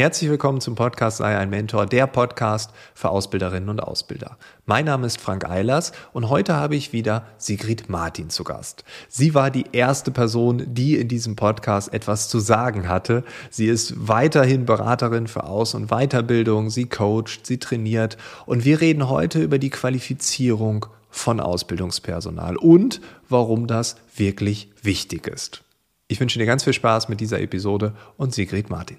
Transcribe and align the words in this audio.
Herzlich 0.00 0.30
willkommen 0.30 0.62
zum 0.62 0.76
Podcast 0.76 1.18
Sei 1.18 1.36
ein 1.36 1.50
Mentor, 1.50 1.84
der 1.84 2.06
Podcast 2.06 2.70
für 2.94 3.10
Ausbilderinnen 3.10 3.68
und 3.68 3.80
Ausbilder. 3.80 4.38
Mein 4.64 4.86
Name 4.86 5.06
ist 5.06 5.20
Frank 5.20 5.44
Eilers 5.44 5.92
und 6.14 6.30
heute 6.30 6.54
habe 6.54 6.74
ich 6.74 6.94
wieder 6.94 7.26
Sigrid 7.36 7.90
Martin 7.90 8.30
zu 8.30 8.42
Gast. 8.42 8.82
Sie 9.10 9.34
war 9.34 9.50
die 9.50 9.66
erste 9.72 10.10
Person, 10.10 10.64
die 10.66 10.96
in 10.96 11.08
diesem 11.08 11.36
Podcast 11.36 11.92
etwas 11.92 12.30
zu 12.30 12.38
sagen 12.38 12.88
hatte. 12.88 13.24
Sie 13.50 13.66
ist 13.66 13.92
weiterhin 14.08 14.64
Beraterin 14.64 15.26
für 15.26 15.44
Aus- 15.44 15.74
und 15.74 15.90
Weiterbildung, 15.90 16.70
sie 16.70 16.86
coacht, 16.86 17.40
sie 17.46 17.58
trainiert 17.58 18.16
und 18.46 18.64
wir 18.64 18.80
reden 18.80 19.10
heute 19.10 19.42
über 19.42 19.58
die 19.58 19.68
Qualifizierung 19.68 20.86
von 21.10 21.40
Ausbildungspersonal 21.40 22.56
und 22.56 23.02
warum 23.28 23.66
das 23.66 23.96
wirklich 24.16 24.70
wichtig 24.80 25.26
ist. 25.26 25.62
Ich 26.08 26.20
wünsche 26.20 26.38
dir 26.38 26.46
ganz 26.46 26.64
viel 26.64 26.72
Spaß 26.72 27.10
mit 27.10 27.20
dieser 27.20 27.42
Episode 27.42 27.92
und 28.16 28.32
Sigrid 28.32 28.70
Martin. 28.70 28.96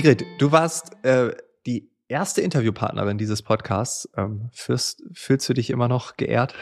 Sigrid, 0.00 0.24
du 0.38 0.50
warst 0.50 0.96
äh, 1.04 1.36
die 1.66 1.90
erste 2.08 2.40
Interviewpartnerin 2.40 3.18
dieses 3.18 3.42
Podcasts. 3.42 4.08
Ähm, 4.16 4.48
fühlst, 4.54 5.02
fühlst 5.12 5.46
du 5.46 5.52
dich 5.52 5.68
immer 5.68 5.88
noch 5.88 6.16
geehrt? 6.16 6.54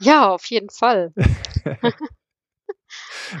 Ja, 0.00 0.28
auf 0.28 0.46
jeden 0.46 0.68
Fall. 0.68 1.12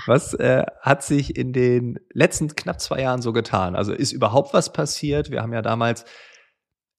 was 0.06 0.34
äh, 0.34 0.64
hat 0.80 1.02
sich 1.02 1.36
in 1.36 1.52
den 1.52 1.98
letzten 2.12 2.54
knapp 2.54 2.80
zwei 2.80 3.00
Jahren 3.00 3.20
so 3.20 3.32
getan? 3.32 3.74
Also 3.74 3.92
ist 3.92 4.12
überhaupt 4.12 4.54
was 4.54 4.72
passiert? 4.72 5.32
Wir 5.32 5.42
haben 5.42 5.52
ja 5.52 5.62
damals 5.62 6.04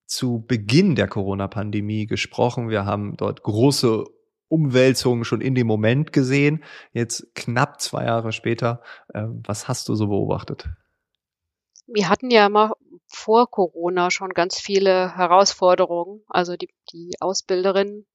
zu 0.06 0.44
Beginn 0.46 0.96
der 0.96 1.08
Corona-Pandemie 1.08 2.08
gesprochen. 2.08 2.68
Wir 2.68 2.84
haben 2.84 3.16
dort 3.16 3.44
große 3.44 4.04
Umwälzungen 4.50 5.24
schon 5.24 5.40
in 5.40 5.56
dem 5.56 5.68
Moment 5.68 6.12
gesehen. 6.12 6.62
Jetzt 6.92 7.34
knapp 7.36 7.80
zwei 7.80 8.04
Jahre 8.04 8.34
später, 8.34 8.82
äh, 9.14 9.24
was 9.30 9.70
hast 9.70 9.88
du 9.88 9.96
so 9.96 10.08
beobachtet? 10.08 10.68
Wir 11.88 12.10
hatten 12.10 12.32
ja 12.32 12.46
immer 12.46 12.76
vor 13.08 13.50
Corona 13.50 14.12
schon 14.12 14.30
ganz 14.30 14.60
viele 14.60 15.16
Herausforderungen, 15.16 16.24
also 16.28 16.56
die, 16.56 16.70
die 16.92 17.16
Ausbilderinnen. 17.20 18.06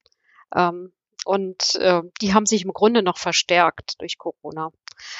Ähm, 0.55 0.93
und 1.25 1.75
äh, 1.75 2.01
die 2.21 2.33
haben 2.33 2.45
sich 2.45 2.63
im 2.63 2.73
Grunde 2.73 3.03
noch 3.03 3.17
verstärkt 3.17 4.01
durch 4.01 4.17
Corona. 4.17 4.71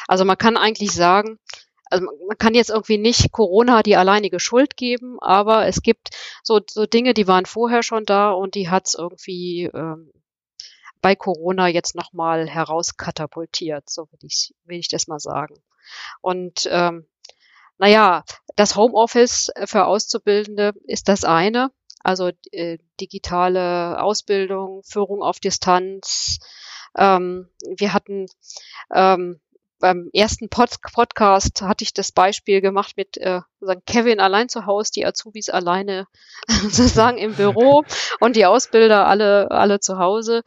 Also 0.07 0.25
man 0.25 0.37
kann 0.37 0.57
eigentlich 0.57 0.91
sagen, 0.91 1.39
also 1.85 2.05
man 2.27 2.37
kann 2.37 2.53
jetzt 2.53 2.69
irgendwie 2.69 2.97
nicht 2.97 3.31
Corona 3.31 3.83
die 3.83 3.95
alleinige 3.95 4.39
Schuld 4.39 4.77
geben, 4.77 5.19
aber 5.19 5.67
es 5.67 5.81
gibt 5.81 6.09
so, 6.43 6.61
so 6.67 6.85
Dinge, 6.85 7.13
die 7.13 7.27
waren 7.27 7.45
vorher 7.45 7.83
schon 7.83 8.05
da 8.05 8.31
und 8.31 8.55
die 8.55 8.69
hat's 8.69 8.93
irgendwie 8.93 9.69
ähm, 9.73 10.11
bei 11.01 11.15
Corona 11.15 11.67
jetzt 11.67 11.95
nochmal 11.95 12.47
herauskatapultiert, 12.47 13.89
so 13.89 14.03
will 14.11 14.19
ich, 14.21 14.53
will 14.65 14.77
ich 14.77 14.89
das 14.89 15.07
mal 15.07 15.19
sagen. 15.19 15.55
Und 16.21 16.67
ähm, 16.71 17.07
naja, 17.79 18.23
das 18.55 18.75
Homeoffice 18.75 19.51
für 19.65 19.85
Auszubildende 19.85 20.73
ist 20.83 21.07
das 21.07 21.23
eine, 21.23 21.71
also 22.03 22.29
äh, 22.51 22.77
digitale 22.99 24.01
Ausbildung, 24.01 24.83
Führung 24.83 25.23
auf 25.23 25.39
Distanz. 25.39 26.39
Ähm, 26.97 27.49
wir 27.77 27.93
hatten 27.93 28.27
ähm, 28.93 29.39
beim 29.79 30.09
ersten 30.13 30.49
Pod 30.49 30.81
Podcast 30.81 31.61
hatte 31.61 31.83
ich 31.83 31.93
das 31.93 32.11
Beispiel 32.11 32.61
gemacht 32.61 32.97
mit 32.97 33.17
äh, 33.17 33.41
Kevin 33.85 34.19
allein 34.19 34.49
zu 34.49 34.65
Hause, 34.65 34.91
die 34.93 35.05
Azubis 35.05 35.49
alleine 35.49 36.07
sozusagen 36.47 37.17
im 37.17 37.35
Büro 37.35 37.83
und 38.19 38.35
die 38.35 38.45
Ausbilder 38.45 39.07
alle 39.07 39.51
alle 39.51 39.79
zu 39.79 39.97
Hause. 39.97 40.43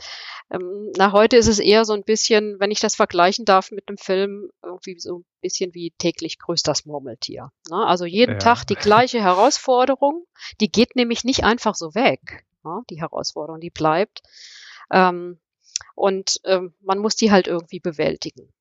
Ähm, 0.51 0.93
na, 0.97 1.13
heute 1.13 1.37
ist 1.37 1.49
es 1.49 1.59
eher 1.59 1.85
so 1.85 1.95
ein 1.95 2.05
bisschen, 2.05 2.61
wenn 2.61 2.71
ich 2.71 2.81
das 2.81 2.95
vergleichen 2.95 3.45
darf 3.45 3.71
mit 3.71 3.89
einem 3.89 3.97
Film, 3.97 4.51
irgendwie 4.63 4.99
so 4.99 5.19
ein 5.19 5.25
bisschen 5.41 5.75
wie 5.75 5.93
täglich 5.97 6.39
grüßt 6.39 6.69
das 6.69 6.85
Murmeltier. 6.85 7.51
Ne? 7.71 7.87
Also 7.87 8.05
jeden 8.05 8.33
ja. 8.33 8.39
Tag 8.39 8.65
die 8.65 8.75
gleiche 8.75 9.21
Herausforderung, 9.23 10.27
die 10.61 10.71
geht 10.71 10.95
nämlich 10.95 11.25
nicht 11.25 11.45
einfach 11.45 11.75
so 11.75 11.95
weg. 11.95 12.45
Ne? 12.65 12.83
Die 12.91 13.01
Herausforderung, 13.01 13.61
die 13.61 13.71
bleibt. 13.71 14.23
Ähm, 14.91 15.39
und 15.95 16.41
ähm, 16.45 16.75
man 16.83 16.99
muss 16.99 17.17
die 17.17 17.31
halt 17.31 17.47
irgendwie 17.47 17.81
bewältigen. 17.81 18.53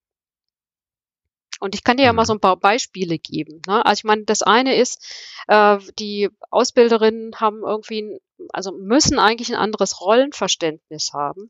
Und 1.62 1.76
ich 1.76 1.86
kann 1.86 1.96
dir 1.96 2.04
ja 2.04 2.12
mal 2.14 2.24
mhm. 2.24 2.28
so 2.28 2.34
ein 2.34 2.40
paar 2.42 2.58
Beispiele 2.58 3.18
geben. 3.18 3.62
Ne? 3.66 3.86
Also 3.86 4.00
ich 4.00 4.04
meine, 4.04 4.24
das 4.26 4.42
eine 4.44 4.76
ist, 4.76 5.02
äh, 5.48 5.78
die 5.98 6.30
Ausbilderinnen 6.50 7.40
haben 7.40 7.62
irgendwie, 7.64 8.20
also 8.52 8.74
müssen 8.74 9.20
eigentlich 9.20 9.50
ein 9.50 9.60
anderes 9.60 10.02
Rollenverständnis 10.02 11.14
haben 11.14 11.50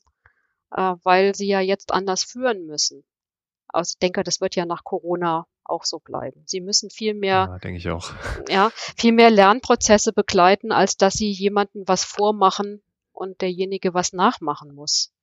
äh, 0.72 0.96
weil 1.04 1.36
sie 1.36 1.48
ja 1.48 1.60
jetzt 1.60 1.94
anders 1.94 2.24
führen 2.24 2.66
müssen. 2.66 3.04
Also 3.68 3.94
ich 3.94 4.00
denke, 4.00 4.24
das 4.24 4.42
wird 4.42 4.56
ja 4.56 4.66
nach 4.66 4.84
Corona 4.84 5.48
auch 5.64 5.86
so 5.86 6.00
bleiben. 6.00 6.44
Sie 6.46 6.60
müssen 6.60 6.90
viel 6.90 7.14
mehr, 7.14 7.48
ja, 7.50 7.60
denke 7.60 7.78
ich 7.78 7.90
auch. 7.90 8.12
Ja, 8.50 8.72
viel 8.98 9.14
mehr 9.14 9.30
Lernprozesse 9.30 10.12
begleiten, 10.12 10.72
als 10.72 10.98
dass 10.98 11.14
sie 11.14 11.32
jemanden 11.32 11.88
was 11.88 12.04
vormachen 12.04 12.82
und 13.14 13.42
derjenige 13.42 13.94
was 13.94 14.14
nachmachen 14.14 14.74
muss. 14.74 15.14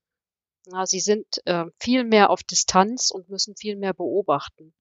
Ja, 0.71 0.87
sie 0.87 1.01
sind 1.01 1.41
äh, 1.47 1.67
viel 1.79 2.05
mehr 2.05 2.31
auf 2.31 2.43
Distanz 2.43 3.11
und 3.11 3.31
müssen 3.31 3.57
viel 3.57 3.77
mehr 3.77 3.95
beobachten. 3.95 4.75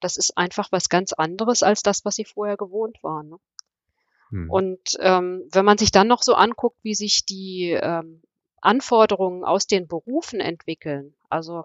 Das 0.00 0.16
ist 0.16 0.36
einfach 0.36 0.70
was 0.72 0.88
ganz 0.88 1.12
anderes 1.12 1.62
als 1.62 1.82
das, 1.82 2.04
was 2.04 2.14
sie 2.16 2.24
vorher 2.24 2.56
gewohnt 2.56 3.02
waren. 3.02 3.28
Ne? 3.30 3.38
Hm. 4.30 4.50
Und 4.50 4.96
ähm, 5.00 5.48
wenn 5.50 5.64
man 5.64 5.78
sich 5.78 5.90
dann 5.90 6.08
noch 6.08 6.22
so 6.22 6.34
anguckt, 6.34 6.78
wie 6.82 6.94
sich 6.94 7.24
die 7.24 7.70
ähm, 7.70 8.22
Anforderungen 8.60 9.44
aus 9.44 9.66
den 9.66 9.86
Berufen 9.86 10.40
entwickeln, 10.40 11.14
also 11.28 11.64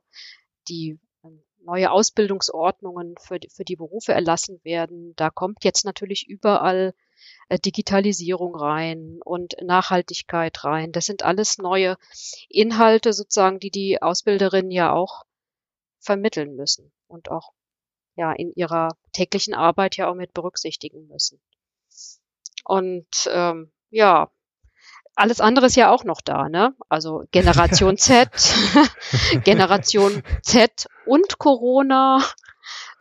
die 0.68 1.00
ähm, 1.24 1.41
neue 1.63 1.91
Ausbildungsordnungen 1.91 3.16
für 3.19 3.40
die, 3.40 3.50
für 3.50 3.63
die 3.66 3.75
Berufe 3.75 4.13
erlassen 4.13 4.59
werden, 4.63 5.13
da 5.16 5.30
kommt 5.30 5.63
jetzt 5.63 5.85
natürlich 5.85 6.28
überall 6.28 6.94
Digitalisierung 7.66 8.56
rein 8.56 9.19
und 9.23 9.56
Nachhaltigkeit 9.61 10.63
rein. 10.63 10.91
Das 10.91 11.06
sind 11.06 11.23
alles 11.23 11.57
neue 11.57 11.97
Inhalte 12.50 13.13
sozusagen, 13.13 13.59
die 13.59 13.72
die 13.72 14.01
Ausbilderinnen 14.01 14.72
ja 14.72 14.91
auch 14.91 15.23
vermitteln 16.00 16.56
müssen 16.56 16.91
und 17.07 17.29
auch 17.29 17.53
ja 18.16 18.31
in 18.31 18.53
ihrer 18.53 18.89
täglichen 19.12 19.53
Arbeit 19.53 19.97
ja 19.97 20.09
auch 20.09 20.16
mit 20.16 20.33
berücksichtigen 20.33 21.07
müssen. 21.07 21.39
Und 22.66 23.07
ähm, 23.28 23.72
ja, 23.89 24.31
alles 25.16 25.41
andere 25.41 25.67
ist 25.67 25.75
ja 25.75 25.91
auch 25.91 26.03
noch 26.03 26.22
da, 26.22 26.50
ne? 26.50 26.75
Also 26.89 27.23
Generation 27.31 27.97
Z, 27.97 28.29
Generation 29.44 30.23
Z 30.41 30.88
und 31.06 31.38
Corona, 31.38 32.23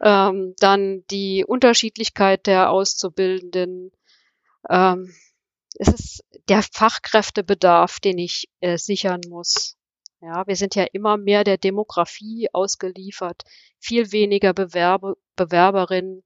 ähm, 0.03 0.55
dann 0.59 1.05
die 1.11 1.44
Unterschiedlichkeit 1.47 2.47
der 2.47 2.71
Auszubildenden. 2.71 3.93
Ähm, 4.69 5.15
es 5.78 5.89
ist 5.89 6.25
der 6.49 6.62
Fachkräftebedarf, 6.62 8.00
den 8.00 8.19
ich 8.19 8.49
äh, 8.61 8.78
sichern 8.78 9.21
muss. 9.28 9.77
Ja, 10.21 10.47
wir 10.47 10.55
sind 10.56 10.75
ja 10.77 10.84
immer 10.93 11.17
mehr 11.17 11.43
der 11.45 11.59
Demografie 11.59 12.49
ausgeliefert, 12.53 13.43
viel 13.81 14.12
weniger 14.12 14.53
Bewerbe, 14.53 15.17
Bewerberinnen. 15.34 16.23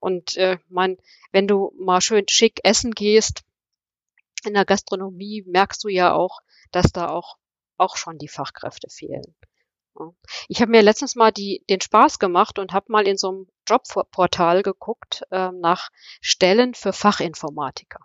Und 0.00 0.36
äh, 0.36 0.58
man, 0.68 0.96
wenn 1.32 1.48
du 1.48 1.72
mal 1.78 2.00
schön 2.00 2.26
schick 2.28 2.60
essen 2.62 2.92
gehst, 2.92 3.42
in 4.44 4.54
der 4.54 4.64
Gastronomie 4.64 5.42
merkst 5.46 5.82
du 5.84 5.88
ja 5.88 6.12
auch, 6.12 6.40
dass 6.70 6.92
da 6.92 7.08
auch, 7.08 7.38
auch 7.78 7.96
schon 7.96 8.18
die 8.18 8.28
Fachkräfte 8.28 8.88
fehlen. 8.90 9.34
Ich 10.48 10.60
habe 10.60 10.70
mir 10.70 10.82
letztens 10.82 11.16
mal 11.16 11.32
die, 11.32 11.64
den 11.68 11.80
Spaß 11.80 12.18
gemacht 12.18 12.58
und 12.58 12.72
habe 12.72 12.90
mal 12.90 13.06
in 13.06 13.16
so 13.16 13.28
einem 13.28 13.48
Jobportal 13.68 14.62
geguckt 14.62 15.22
äh, 15.30 15.50
nach 15.52 15.90
Stellen 16.20 16.74
für 16.74 16.92
Fachinformatiker. 16.92 18.00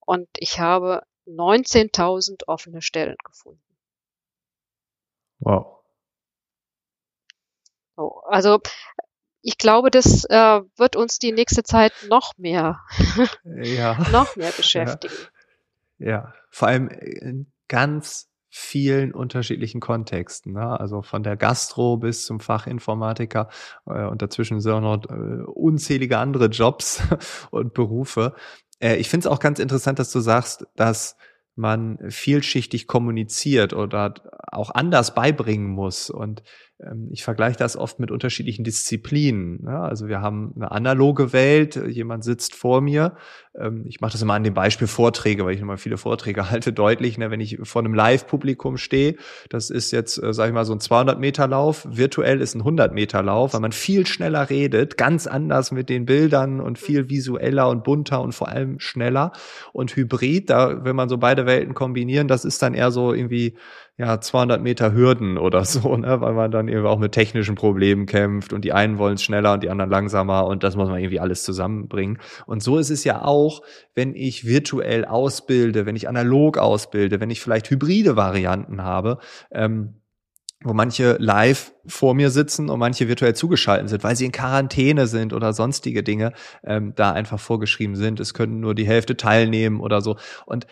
Und 0.00 0.28
ich 0.36 0.60
habe 0.60 1.02
19.000 1.26 2.44
offene 2.46 2.82
Stellen 2.82 3.16
gefunden. 3.24 3.62
Wow. 5.40 5.80
So, 7.96 8.20
also 8.26 8.60
ich 9.40 9.58
glaube, 9.58 9.90
das 9.90 10.24
äh, 10.24 10.62
wird 10.76 10.96
uns 10.96 11.18
die 11.18 11.32
nächste 11.32 11.62
Zeit 11.62 11.92
noch 12.08 12.36
mehr, 12.38 12.80
ja. 13.44 13.98
noch 14.10 14.36
mehr 14.36 14.50
beschäftigen. 14.56 15.14
Ja. 15.98 16.08
ja. 16.08 16.34
vor 16.50 16.68
allem 16.68 16.88
in 16.88 17.52
ganz 17.68 18.28
vielen 18.56 19.12
unterschiedlichen 19.12 19.80
Kontexten. 19.80 20.52
Ne? 20.52 20.78
Also 20.78 21.02
von 21.02 21.24
der 21.24 21.36
Gastro 21.36 21.96
bis 21.96 22.24
zum 22.24 22.38
Fachinformatiker 22.38 23.48
äh, 23.84 24.04
und 24.04 24.22
dazwischen 24.22 24.60
sind 24.60 24.72
auch 24.74 24.80
noch 24.80 25.10
äh, 25.10 25.42
unzählige 25.42 26.18
andere 26.18 26.46
Jobs 26.46 27.02
und 27.50 27.74
Berufe. 27.74 28.34
Äh, 28.78 28.94
ich 28.94 29.08
finde 29.08 29.26
es 29.26 29.32
auch 29.32 29.40
ganz 29.40 29.58
interessant, 29.58 29.98
dass 29.98 30.12
du 30.12 30.20
sagst, 30.20 30.68
dass 30.76 31.16
man 31.56 31.98
vielschichtig 32.08 32.86
kommuniziert 32.86 33.72
oder 33.72 34.14
auch 34.52 34.70
anders 34.70 35.16
beibringen 35.16 35.68
muss. 35.68 36.08
Und 36.08 36.44
ich 37.12 37.22
vergleiche 37.22 37.56
das 37.56 37.76
oft 37.76 38.00
mit 38.00 38.10
unterschiedlichen 38.10 38.64
Disziplinen. 38.64 39.62
Ne? 39.62 39.78
Also 39.78 40.08
wir 40.08 40.20
haben 40.20 40.52
eine 40.56 40.72
analoge 40.72 41.32
Welt, 41.32 41.76
jemand 41.76 42.24
sitzt 42.24 42.54
vor 42.54 42.80
mir. 42.80 43.16
Ähm, 43.56 43.84
ich 43.86 44.00
mache 44.00 44.12
das 44.12 44.22
immer 44.22 44.34
an 44.34 44.42
dem 44.42 44.54
Beispiel 44.54 44.88
Vorträge, 44.88 45.44
weil 45.44 45.54
ich 45.54 45.60
immer 45.60 45.78
viele 45.78 45.98
Vorträge 45.98 46.50
halte, 46.50 46.72
deutlich. 46.72 47.16
Ne? 47.16 47.30
Wenn 47.30 47.40
ich 47.40 47.58
vor 47.62 47.80
einem 47.80 47.94
Live-Publikum 47.94 48.76
stehe, 48.76 49.14
das 49.48 49.70
ist 49.70 49.92
jetzt, 49.92 50.20
äh, 50.20 50.34
sage 50.34 50.48
ich 50.50 50.54
mal, 50.54 50.64
so 50.64 50.72
ein 50.72 50.80
200-Meter-Lauf. 50.80 51.86
Virtuell 51.88 52.40
ist 52.40 52.56
ein 52.56 52.62
100-Meter-Lauf, 52.62 53.54
weil 53.54 53.60
man 53.60 53.72
viel 53.72 54.04
schneller 54.04 54.50
redet, 54.50 54.96
ganz 54.96 55.28
anders 55.28 55.70
mit 55.70 55.88
den 55.88 56.06
Bildern 56.06 56.60
und 56.60 56.78
viel 56.78 57.08
visueller 57.08 57.68
und 57.68 57.84
bunter 57.84 58.20
und 58.20 58.34
vor 58.34 58.48
allem 58.48 58.80
schneller. 58.80 59.30
Und 59.72 59.94
Hybrid, 59.94 60.50
da, 60.50 60.84
wenn 60.84 60.96
man 60.96 61.08
so 61.08 61.18
beide 61.18 61.46
Welten 61.46 61.74
kombinieren, 61.74 62.26
das 62.26 62.44
ist 62.44 62.60
dann 62.62 62.74
eher 62.74 62.90
so 62.90 63.14
irgendwie 63.14 63.54
ja 63.96 64.20
200 64.20 64.60
Meter 64.60 64.92
Hürden 64.92 65.38
oder 65.38 65.64
so, 65.64 65.96
ne? 65.96 66.20
weil 66.20 66.34
man 66.34 66.50
dann 66.50 66.68
irgendwie 66.68 66.88
auch 66.88 66.98
mit 66.98 67.12
technischen 67.12 67.54
Problemen 67.54 68.06
kämpft 68.06 68.52
und 68.52 68.64
die 68.64 68.72
einen 68.72 68.98
wollen 68.98 69.14
es 69.14 69.22
schneller 69.22 69.52
und 69.52 69.62
die 69.62 69.70
anderen 69.70 69.90
langsamer 69.90 70.46
und 70.46 70.64
das 70.64 70.76
muss 70.76 70.88
man 70.88 70.98
irgendwie 70.98 71.20
alles 71.20 71.44
zusammenbringen. 71.44 72.18
Und 72.46 72.62
so 72.62 72.78
ist 72.78 72.90
es 72.90 73.04
ja 73.04 73.22
auch, 73.22 73.62
wenn 73.94 74.14
ich 74.14 74.44
virtuell 74.44 75.04
ausbilde, 75.04 75.86
wenn 75.86 75.96
ich 75.96 76.08
analog 76.08 76.58
ausbilde, 76.58 77.20
wenn 77.20 77.30
ich 77.30 77.40
vielleicht 77.40 77.70
hybride 77.70 78.16
Varianten 78.16 78.82
habe. 78.82 79.18
Ähm, 79.52 80.00
wo 80.66 80.72
manche 80.72 81.16
live 81.20 81.74
vor 81.84 82.14
mir 82.14 82.30
sitzen 82.30 82.70
und 82.70 82.78
manche 82.78 83.06
virtuell 83.06 83.34
zugeschaltet 83.34 83.90
sind, 83.90 84.02
weil 84.02 84.16
sie 84.16 84.24
in 84.24 84.32
Quarantäne 84.32 85.06
sind 85.06 85.34
oder 85.34 85.52
sonstige 85.52 86.02
Dinge 86.02 86.32
ähm, 86.64 86.94
da 86.96 87.12
einfach 87.12 87.38
vorgeschrieben 87.38 87.96
sind. 87.96 88.18
Es 88.18 88.32
können 88.32 88.60
nur 88.60 88.74
die 88.74 88.86
Hälfte 88.86 89.14
teilnehmen 89.18 89.78
oder 89.80 90.00
so. 90.00 90.16
Und 90.46 90.66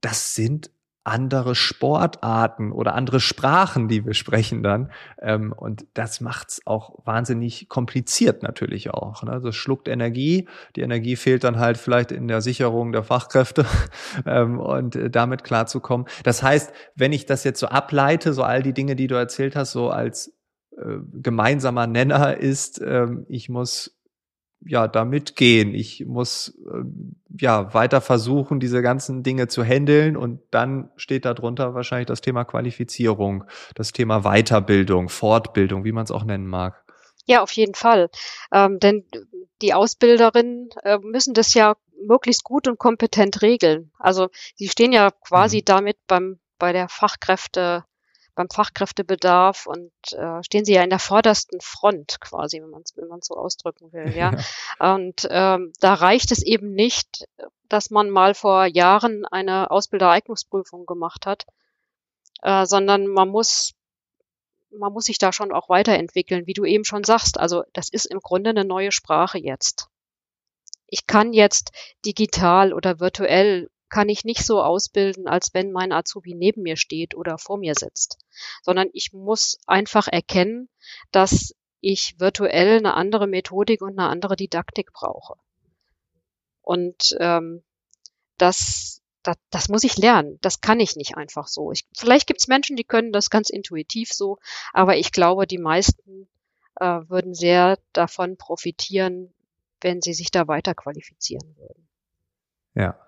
das 0.00 0.34
sind 0.34 0.70
andere 1.06 1.54
Sportarten 1.54 2.72
oder 2.72 2.94
andere 2.94 3.20
Sprachen, 3.20 3.88
die 3.88 4.04
wir 4.04 4.14
sprechen 4.14 4.62
dann. 4.62 4.90
Ähm, 5.20 5.52
und 5.52 5.86
das 5.94 6.20
macht's 6.20 6.60
auch 6.66 6.98
wahnsinnig 7.04 7.68
kompliziert 7.68 8.42
natürlich 8.42 8.90
auch. 8.90 9.22
Ne? 9.22 9.40
Das 9.42 9.54
schluckt 9.54 9.88
Energie. 9.88 10.48
Die 10.74 10.80
Energie 10.80 11.16
fehlt 11.16 11.44
dann 11.44 11.58
halt 11.58 11.78
vielleicht 11.78 12.10
in 12.10 12.26
der 12.26 12.40
Sicherung 12.40 12.92
der 12.92 13.04
Fachkräfte 13.04 13.64
ähm, 14.26 14.58
und 14.58 14.96
äh, 14.96 15.08
damit 15.08 15.44
klarzukommen. 15.44 16.06
Das 16.24 16.42
heißt, 16.42 16.72
wenn 16.96 17.12
ich 17.12 17.24
das 17.24 17.44
jetzt 17.44 17.60
so 17.60 17.68
ableite, 17.68 18.32
so 18.32 18.42
all 18.42 18.62
die 18.62 18.74
Dinge, 18.74 18.96
die 18.96 19.06
du 19.06 19.14
erzählt 19.14 19.54
hast, 19.54 19.72
so 19.72 19.90
als 19.90 20.34
äh, 20.76 20.98
gemeinsamer 21.12 21.86
Nenner 21.86 22.36
ist, 22.36 22.82
ähm, 22.84 23.26
ich 23.28 23.48
muss 23.48 23.95
ja, 24.64 24.88
da 24.88 25.04
mitgehen. 25.04 25.74
Ich 25.74 26.04
muss 26.06 26.58
äh, 26.66 26.82
ja 27.40 27.72
weiter 27.74 28.00
versuchen, 28.00 28.60
diese 28.60 28.82
ganzen 28.82 29.22
Dinge 29.22 29.48
zu 29.48 29.64
handeln 29.64 30.16
und 30.16 30.40
dann 30.50 30.90
steht 30.96 31.24
darunter 31.24 31.74
wahrscheinlich 31.74 32.06
das 32.06 32.20
Thema 32.20 32.44
Qualifizierung, 32.44 33.44
das 33.74 33.92
Thema 33.92 34.22
Weiterbildung, 34.22 35.08
Fortbildung, 35.08 35.84
wie 35.84 35.92
man 35.92 36.04
es 36.04 36.10
auch 36.10 36.24
nennen 36.24 36.46
mag. 36.46 36.84
Ja, 37.26 37.42
auf 37.42 37.52
jeden 37.52 37.74
Fall. 37.74 38.08
Ähm, 38.52 38.78
denn 38.78 39.04
die 39.62 39.74
Ausbilderinnen 39.74 40.70
äh, 40.82 40.98
müssen 40.98 41.34
das 41.34 41.54
ja 41.54 41.76
möglichst 42.06 42.44
gut 42.44 42.68
und 42.68 42.78
kompetent 42.78 43.42
regeln. 43.42 43.90
Also 43.98 44.28
sie 44.54 44.68
stehen 44.68 44.92
ja 44.92 45.10
quasi 45.10 45.58
mhm. 45.58 45.64
damit 45.64 45.96
beim 46.06 46.38
bei 46.58 46.72
der 46.72 46.88
Fachkräfte 46.88 47.84
beim 48.36 48.48
Fachkräftebedarf 48.48 49.66
und 49.66 49.90
äh, 50.12 50.42
stehen 50.44 50.64
sie 50.64 50.74
ja 50.74 50.84
in 50.84 50.90
der 50.90 51.00
vordersten 51.00 51.60
Front 51.60 52.20
quasi, 52.20 52.62
wenn 52.62 52.70
man 52.70 52.82
es 52.82 52.96
wenn 52.96 53.08
man's 53.08 53.26
so 53.26 53.34
ausdrücken 53.34 53.92
will. 53.92 54.14
Ja. 54.14 54.32
ja. 54.78 54.94
Und 54.94 55.26
ähm, 55.30 55.72
da 55.80 55.94
reicht 55.94 56.30
es 56.30 56.42
eben 56.42 56.72
nicht, 56.74 57.26
dass 57.68 57.90
man 57.90 58.10
mal 58.10 58.34
vor 58.34 58.66
Jahren 58.66 59.24
eine 59.24 59.70
Ausbildereignungsprüfung 59.70 60.86
gemacht 60.86 61.26
hat, 61.26 61.46
äh, 62.42 62.66
sondern 62.66 63.08
man 63.08 63.28
muss 63.28 63.72
man 64.70 64.92
muss 64.92 65.06
sich 65.06 65.18
da 65.18 65.32
schon 65.32 65.52
auch 65.52 65.68
weiterentwickeln, 65.68 66.46
wie 66.46 66.52
du 66.52 66.64
eben 66.64 66.84
schon 66.84 67.04
sagst. 67.04 67.40
Also 67.40 67.64
das 67.72 67.88
ist 67.88 68.04
im 68.04 68.20
Grunde 68.20 68.50
eine 68.50 68.64
neue 68.64 68.92
Sprache 68.92 69.38
jetzt. 69.38 69.88
Ich 70.86 71.06
kann 71.06 71.32
jetzt 71.32 71.72
digital 72.04 72.74
oder 72.74 73.00
virtuell 73.00 73.70
kann 73.88 74.08
ich 74.08 74.24
nicht 74.24 74.44
so 74.44 74.62
ausbilden, 74.62 75.28
als 75.28 75.54
wenn 75.54 75.72
mein 75.72 75.92
Azubi 75.92 76.34
neben 76.34 76.62
mir 76.62 76.76
steht 76.76 77.14
oder 77.14 77.38
vor 77.38 77.58
mir 77.58 77.74
sitzt, 77.74 78.18
sondern 78.62 78.88
ich 78.92 79.12
muss 79.12 79.58
einfach 79.66 80.08
erkennen, 80.08 80.68
dass 81.12 81.54
ich 81.80 82.18
virtuell 82.18 82.78
eine 82.78 82.94
andere 82.94 83.26
Methodik 83.26 83.82
und 83.82 83.98
eine 83.98 84.08
andere 84.08 84.36
Didaktik 84.36 84.92
brauche. 84.92 85.34
Und 86.62 87.16
ähm, 87.20 87.62
das, 88.38 89.02
das, 89.22 89.36
das 89.50 89.68
muss 89.68 89.84
ich 89.84 89.96
lernen. 89.96 90.38
Das 90.40 90.60
kann 90.60 90.80
ich 90.80 90.96
nicht 90.96 91.16
einfach 91.16 91.46
so. 91.46 91.70
Ich, 91.70 91.86
vielleicht 91.96 92.26
gibt 92.26 92.40
es 92.40 92.48
Menschen, 92.48 92.76
die 92.76 92.84
können 92.84 93.12
das 93.12 93.30
ganz 93.30 93.50
intuitiv 93.50 94.12
so, 94.12 94.38
aber 94.72 94.96
ich 94.96 95.12
glaube, 95.12 95.46
die 95.46 95.58
meisten 95.58 96.28
äh, 96.80 97.00
würden 97.08 97.34
sehr 97.34 97.78
davon 97.92 98.36
profitieren, 98.36 99.32
wenn 99.80 100.02
sie 100.02 100.14
sich 100.14 100.30
da 100.30 100.48
weiter 100.48 100.74
qualifizieren 100.74 101.56
würden. 101.56 101.88
Ja, 102.74 103.05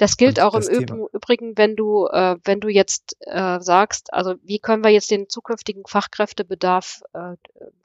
das 0.00 0.16
gilt 0.16 0.38
Und 0.38 0.44
auch 0.44 0.54
das 0.54 0.68
im 0.68 0.86
Thema. 0.86 1.08
Übrigen, 1.12 1.58
wenn 1.58 1.76
du, 1.76 2.06
äh, 2.06 2.38
wenn 2.44 2.60
du 2.60 2.68
jetzt 2.68 3.18
äh, 3.20 3.60
sagst, 3.60 4.14
also 4.14 4.34
wie 4.42 4.58
können 4.58 4.82
wir 4.82 4.90
jetzt 4.90 5.10
den 5.10 5.28
zukünftigen 5.28 5.82
Fachkräftebedarf 5.86 7.02
äh, 7.12 7.36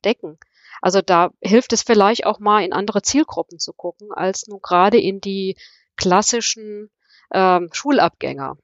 decken? 0.05 0.37
Also 0.81 1.01
da 1.01 1.31
hilft 1.41 1.73
es 1.73 1.83
vielleicht 1.83 2.25
auch 2.25 2.39
mal 2.39 2.63
in 2.63 2.71
andere 2.71 3.01
Zielgruppen 3.01 3.59
zu 3.59 3.73
gucken, 3.73 4.13
als 4.13 4.47
nur 4.47 4.61
gerade 4.61 4.97
in 4.97 5.19
die 5.19 5.57
klassischen 5.97 6.89
ähm, 7.33 7.69
Schulabgänger. 7.73 8.57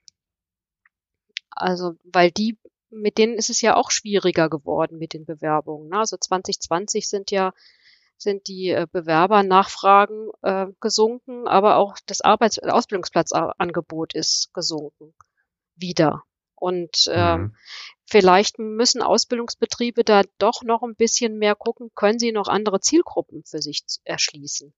Also, 1.50 1.95
weil 2.06 2.31
die, 2.31 2.57
mit 2.89 3.18
denen 3.18 3.33
ist 3.33 3.50
es 3.50 3.59
ja 3.59 3.75
auch 3.75 3.92
schwieriger 3.92 4.50
geworden 4.50 4.98
mit 4.98 5.13
den 5.13 5.25
Bewerbungen. 5.25 5.89
Ne? 5.89 5.98
Also 5.98 6.15
2020 6.15 7.09
sind 7.09 7.31
ja 7.31 7.51
sind 8.21 8.47
die 8.47 8.69
äh, 8.69 8.88
Bewerbernachfragen 8.91 10.29
äh, 10.44 10.68
gesunken, 10.79 11.47
aber 11.47 11.77
auch 11.77 11.97
das 12.06 12.21
Arbeits- 12.21 12.59
Ausbildungsplatzangebot 12.59 14.13
ist 14.13 14.53
gesunken 14.53 15.13
wieder. 15.75 16.23
Und 16.56 17.07
äh, 17.12 17.38
mhm. 17.38 17.56
vielleicht 18.06 18.59
müssen 18.59 19.01
Ausbildungsbetriebe 19.01 20.03
da 20.03 20.21
doch 20.38 20.62
noch 20.62 20.83
ein 20.83 20.95
bisschen 20.95 21.39
mehr 21.39 21.56
gucken, 21.56 21.89
können 21.95 22.19
sie 22.19 22.31
noch 22.31 22.47
andere 22.47 22.79
Zielgruppen 22.79 23.43
für 23.45 23.62
sich 23.62 23.84
erschließen. 24.03 24.72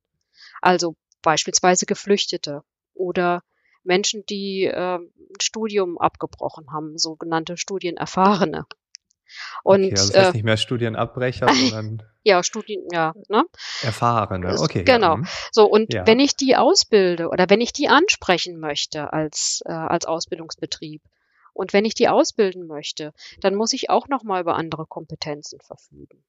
Also 0.62 0.96
beispielsweise 1.22 1.86
Geflüchtete 1.86 2.64
oder 2.94 3.44
Menschen, 3.84 4.26
die 4.26 4.64
äh, 4.64 4.96
ein 4.96 5.10
Studium 5.42 5.98
abgebrochen 5.98 6.72
haben, 6.72 6.98
sogenannte 6.98 7.58
Studienerfahrene. 7.58 8.66
Und, 9.64 9.84
okay, 9.84 9.92
also 9.92 10.14
das 10.14 10.18
heißt 10.18 10.30
äh, 10.30 10.34
nicht 10.34 10.44
mehr 10.44 10.58
Studienabbrecher, 10.58 11.48
sondern 11.54 12.04
ja, 12.24 12.42
Studien, 12.44 12.84
ja, 12.92 13.14
ne? 13.28 13.44
Erfahrene, 13.82 14.60
okay. 14.60 14.84
Genau. 14.84 15.12
Ja. 15.12 15.16
Mhm. 15.18 15.28
So, 15.52 15.66
und 15.66 15.94
ja. 15.94 16.08
wenn 16.08 16.20
ich 16.20 16.36
die 16.36 16.56
ausbilde 16.56 17.30
oder 17.30 17.50
wenn 17.50 17.62
ich 17.62 17.74
die 17.74 17.90
ansprechen 17.90 18.60
möchte 18.60 19.12
als, 19.12 19.62
äh, 19.66 19.72
als 19.72 20.06
Ausbildungsbetrieb 20.06 21.02
und 21.54 21.74
wenn 21.74 21.86
ich 21.86 21.94
die 21.94 22.10
ausbilden 22.10 22.66
möchte, 22.68 23.14
dann 23.42 23.56
muss 23.56 23.74
ich 23.74 23.90
auch 23.90 24.08
nochmal 24.08 24.42
über 24.42 24.56
andere 24.56 24.86
Kompetenzen 24.86 25.60
verfügen. 25.60 26.24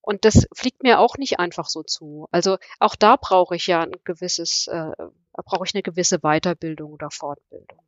Und 0.00 0.26
das 0.26 0.46
fliegt 0.52 0.82
mir 0.82 1.00
auch 1.00 1.16
nicht 1.16 1.38
einfach 1.38 1.66
so 1.66 1.82
zu. 1.82 2.28
Also 2.30 2.58
auch 2.78 2.94
da 2.94 3.16
brauche 3.16 3.56
ich 3.56 3.66
ja 3.66 3.80
ein 3.80 3.92
gewisses, 4.04 4.66
äh, 4.66 4.90
brauche 5.32 5.64
ich 5.64 5.74
eine 5.74 5.82
gewisse 5.82 6.18
Weiterbildung 6.18 6.92
oder 6.92 7.10
Fortbildung. 7.10 7.80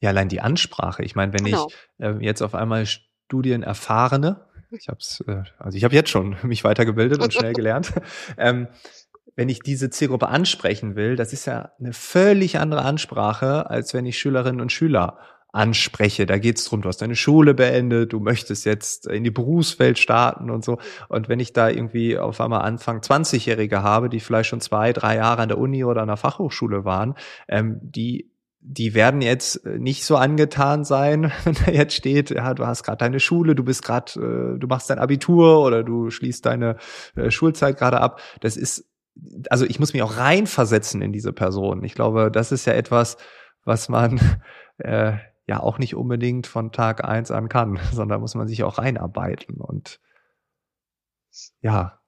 Ja, 0.00 0.10
allein 0.10 0.28
die 0.28 0.40
Ansprache. 0.40 1.02
Ich 1.02 1.14
meine, 1.14 1.34
wenn 1.34 1.44
genau. 1.44 1.68
ich 1.68 2.04
äh, 2.04 2.16
jetzt 2.20 2.40
auf 2.40 2.54
einmal 2.54 2.86
Studienerfahrene. 3.34 4.40
Ich 4.70 4.88
habe 4.88 4.98
äh, 5.26 5.42
also 5.58 5.76
ich 5.76 5.84
habe 5.84 5.94
jetzt 5.94 6.10
schon 6.10 6.36
mich 6.44 6.62
weitergebildet 6.62 7.20
und 7.20 7.32
schnell 7.32 7.52
gelernt. 7.52 7.92
Ähm, 8.36 8.68
wenn 9.36 9.48
ich 9.48 9.58
diese 9.60 9.90
Zielgruppe 9.90 10.28
ansprechen 10.28 10.94
will, 10.94 11.16
das 11.16 11.32
ist 11.32 11.46
ja 11.46 11.72
eine 11.80 11.92
völlig 11.92 12.58
andere 12.58 12.82
Ansprache, 12.82 13.68
als 13.68 13.92
wenn 13.92 14.06
ich 14.06 14.18
Schülerinnen 14.18 14.60
und 14.60 14.70
Schüler 14.70 15.18
anspreche. 15.52 16.26
Da 16.26 16.38
geht 16.38 16.58
es 16.58 16.64
darum, 16.64 16.82
du 16.82 16.88
hast 16.88 17.02
deine 17.02 17.16
Schule 17.16 17.54
beendet, 17.54 18.12
du 18.12 18.20
möchtest 18.20 18.64
jetzt 18.64 19.08
in 19.08 19.24
die 19.24 19.30
Berufswelt 19.30 19.98
starten 19.98 20.50
und 20.50 20.64
so. 20.64 20.78
Und 21.08 21.28
wenn 21.28 21.40
ich 21.40 21.52
da 21.52 21.68
irgendwie 21.68 22.16
auf 22.16 22.40
einmal 22.40 22.62
Anfang 22.62 23.00
20-Jährige 23.00 23.82
habe, 23.82 24.08
die 24.08 24.20
vielleicht 24.20 24.50
schon 24.50 24.60
zwei, 24.60 24.92
drei 24.92 25.16
Jahre 25.16 25.42
an 25.42 25.48
der 25.48 25.58
Uni 25.58 25.84
oder 25.84 26.02
an 26.02 26.08
der 26.08 26.16
Fachhochschule 26.16 26.84
waren, 26.84 27.14
ähm, 27.48 27.78
die 27.82 28.30
die 28.66 28.94
werden 28.94 29.20
jetzt 29.20 29.64
äh, 29.66 29.78
nicht 29.78 30.04
so 30.04 30.16
angetan 30.16 30.84
sein, 30.84 31.30
wenn 31.44 31.54
da 31.54 31.70
jetzt 31.70 31.94
steht, 31.94 32.30
ja, 32.30 32.54
du 32.54 32.66
hast 32.66 32.82
gerade 32.82 32.98
deine 32.98 33.20
Schule, 33.20 33.54
du 33.54 33.62
bist 33.62 33.84
gerade, 33.84 34.12
äh, 34.54 34.58
du 34.58 34.66
machst 34.66 34.88
dein 34.90 34.98
Abitur 34.98 35.60
oder 35.60 35.84
du 35.84 36.10
schließt 36.10 36.44
deine 36.46 36.78
äh, 37.14 37.30
Schulzeit 37.30 37.76
gerade 37.76 38.00
ab. 38.00 38.20
Das 38.40 38.56
ist, 38.56 38.90
also 39.50 39.66
ich 39.66 39.78
muss 39.78 39.92
mich 39.92 40.02
auch 40.02 40.16
reinversetzen 40.16 41.02
in 41.02 41.12
diese 41.12 41.32
Person. 41.32 41.84
Ich 41.84 41.94
glaube, 41.94 42.30
das 42.30 42.52
ist 42.52 42.64
ja 42.64 42.72
etwas, 42.72 43.18
was 43.64 43.88
man 43.90 44.18
äh, 44.78 45.12
ja 45.46 45.60
auch 45.60 45.78
nicht 45.78 45.94
unbedingt 45.94 46.46
von 46.46 46.72
Tag 46.72 47.04
eins 47.04 47.30
an 47.30 47.50
kann, 47.50 47.78
sondern 47.92 48.20
muss 48.20 48.34
man 48.34 48.48
sich 48.48 48.64
auch 48.64 48.78
reinarbeiten 48.78 49.56
und 49.56 50.00
ja, 51.60 52.00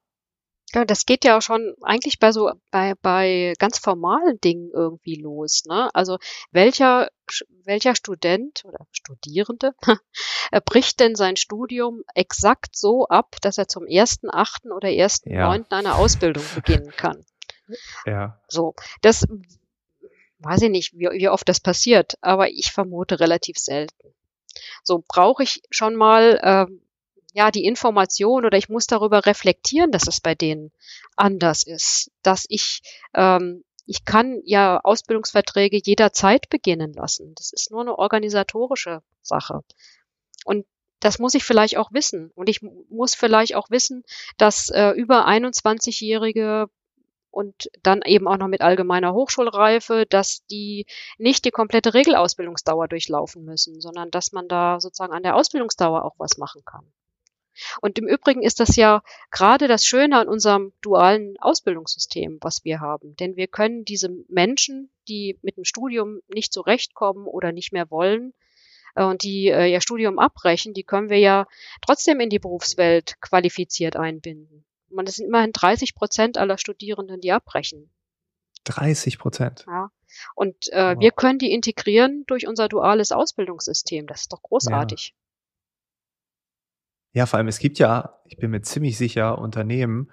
Ja, 0.77 0.85
das 0.85 1.07
geht 1.07 1.25
ja 1.25 1.39
auch 1.39 1.41
schon 1.41 1.75
eigentlich 1.81 2.19
bei 2.19 2.33
so 2.33 2.53
bei, 2.71 2.93
bei 3.01 3.55
ganz 3.59 3.79
formalen 3.79 4.39
Dingen 4.43 4.71
irgendwie 4.75 5.15
los. 5.15 5.65
Ne? 5.65 5.89
Also 5.95 6.19
welcher 6.51 7.09
welcher 7.65 7.95
Student 7.95 8.63
oder 8.67 8.87
Studierende 8.93 9.73
bricht 10.67 11.01
denn 11.01 11.15
sein 11.15 11.37
Studium 11.37 12.03
exakt 12.15 12.77
so 12.77 13.09
ab, 13.09 13.37
dass 13.41 13.57
er 13.57 13.69
zum 13.69 13.87
ersten 13.87 14.29
achten 14.31 14.71
oder 14.71 14.91
ersten 14.91 15.35
neunten 15.35 15.73
ja. 15.73 15.79
eine 15.79 15.95
Ausbildung 15.95 16.45
beginnen 16.55 16.93
kann? 16.95 17.25
Ja. 18.05 18.39
So, 18.47 18.75
das 19.01 19.27
weiß 20.41 20.61
ich 20.61 20.71
nicht, 20.71 20.93
wie, 20.93 21.09
wie 21.11 21.31
oft 21.31 21.49
das 21.49 21.59
passiert, 21.59 22.19
aber 22.21 22.51
ich 22.51 22.71
vermute 22.71 23.19
relativ 23.19 23.57
selten. 23.57 24.13
So 24.83 25.03
brauche 25.09 25.43
ich 25.43 25.63
schon 25.71 25.97
mal 25.97 26.39
ähm, 26.43 26.83
ja 27.37 27.51
die 27.51 27.65
Information 27.65 28.45
oder 28.45 28.59
ich 28.59 28.69
muss 28.69 28.87
darüber 28.87 29.27
reflektieren, 29.27 29.93
dass 29.93 30.09
es 30.09 30.21
bei 30.21 30.35
denen 30.35 30.73
anders 31.17 31.63
ist, 31.63 32.11
dass 32.23 32.47
ich 32.49 32.83
ähm, 33.15 33.63
ich 33.87 34.05
kann 34.05 34.41
ja 34.45 34.81
Ausbildungsverträge 34.83 35.81
jederzeit 35.83 36.49
beginnen 36.49 36.93
lassen. 36.93 37.35
Das 37.37 37.53
ist 37.53 37.71
nur 37.71 37.83
eine 37.83 37.97
organisatorische 37.97 39.03
Sache. 39.23 39.63
Und 40.45 40.67
das 41.01 41.19
muss 41.21 41.35
ich 41.35 41.45
vielleicht 41.45 41.77
auch 41.77 41.93
wissen. 41.93 42.33
Und 42.35 42.49
ich 42.49 42.63
muss 42.63 43.15
vielleicht 43.15 43.55
auch 43.55 43.71
wissen, 43.71 44.03
dass 44.39 44.71
äh, 44.71 44.91
über 44.91 45.29
21-Jährige 45.29 46.69
und 47.31 47.71
dann 47.83 48.01
eben 48.03 48.27
auch 48.27 48.39
noch 48.39 48.49
mit 48.49 48.63
allgemeiner 48.63 49.13
Hochschulreife, 49.13 50.07
dass 50.09 50.47
die 50.47 50.87
nicht 51.19 51.45
die 51.45 51.51
komplette 51.51 51.93
Regelausbildungsdauer 51.93 52.89
durchlaufen 52.89 53.45
müssen, 53.45 53.81
sondern 53.81 54.11
dass 54.11 54.33
man 54.33 54.49
da 54.49 54.81
sozusagen 54.81 55.13
an 55.13 55.23
der 55.23 55.37
Ausbildungsdauer 55.37 56.05
auch 56.05 56.15
was 56.19 56.39
machen 56.39 56.63
kann. 56.65 56.91
Und 57.81 57.99
im 57.99 58.09
Übrigen 58.09 58.43
ist 58.43 58.61
das 58.61 58.77
ja 58.77 59.03
gerade 59.31 59.69
das 59.69 59.87
Schöne 59.87 60.19
an 60.19 60.29
unserem 60.29 60.73
dualen 60.81 61.37
Ausbildungssystem, 61.41 62.39
was 62.41 62.65
wir 62.65 62.81
haben. 62.81 63.17
Denn 63.17 63.37
wir 63.37 63.47
können 63.47 63.85
diese 63.85 64.11
Menschen, 64.29 64.91
die 65.09 65.39
mit 65.43 65.57
dem 65.57 65.65
Studium 65.65 66.21
nicht 66.29 66.53
zurechtkommen 66.53 67.27
oder 67.27 67.53
nicht 67.53 67.73
mehr 67.73 67.91
wollen, 67.91 68.33
äh, 68.97 69.05
und 69.05 69.23
die 69.23 69.49
äh, 69.49 69.71
ihr 69.71 69.81
Studium 69.81 70.19
abbrechen, 70.19 70.75
die 70.75 70.83
können 70.83 71.09
wir 71.09 71.19
ja 71.19 71.47
trotzdem 71.83 72.19
in 72.21 72.31
die 72.31 72.41
Berufswelt 72.41 73.21
qualifiziert 73.21 73.97
einbinden. 73.97 74.65
Man, 74.89 75.05
das 75.05 75.17
sind 75.17 75.27
immerhin 75.27 75.53
30 75.53 75.95
Prozent 75.95 76.39
aller 76.39 76.59
Studierenden, 76.59 77.21
die 77.21 77.33
abbrechen. 77.33 77.91
30 78.65 79.19
Prozent. 79.19 79.65
Ja. 79.69 79.91
Und 80.35 80.73
äh, 80.73 80.95
wow. 80.95 81.01
wir 81.01 81.11
können 81.13 81.39
die 81.39 81.53
integrieren 81.53 82.25
durch 82.27 82.47
unser 82.47 82.69
duales 82.69 83.13
Ausbildungssystem. 83.13 84.07
Das 84.07 84.23
ist 84.23 84.33
doch 84.33 84.43
großartig. 84.43 85.15
Ja. 85.15 85.26
Ja, 87.17 87.25
vor 87.25 87.39
allem, 87.39 87.49
es 87.49 87.59
gibt 87.59 87.79
ja, 87.79 88.21
ich 88.27 88.37
bin 88.37 88.51
mir 88.51 88.61
ziemlich 88.61 88.99
sicher, 88.99 89.39
Unternehmen, 89.39 90.11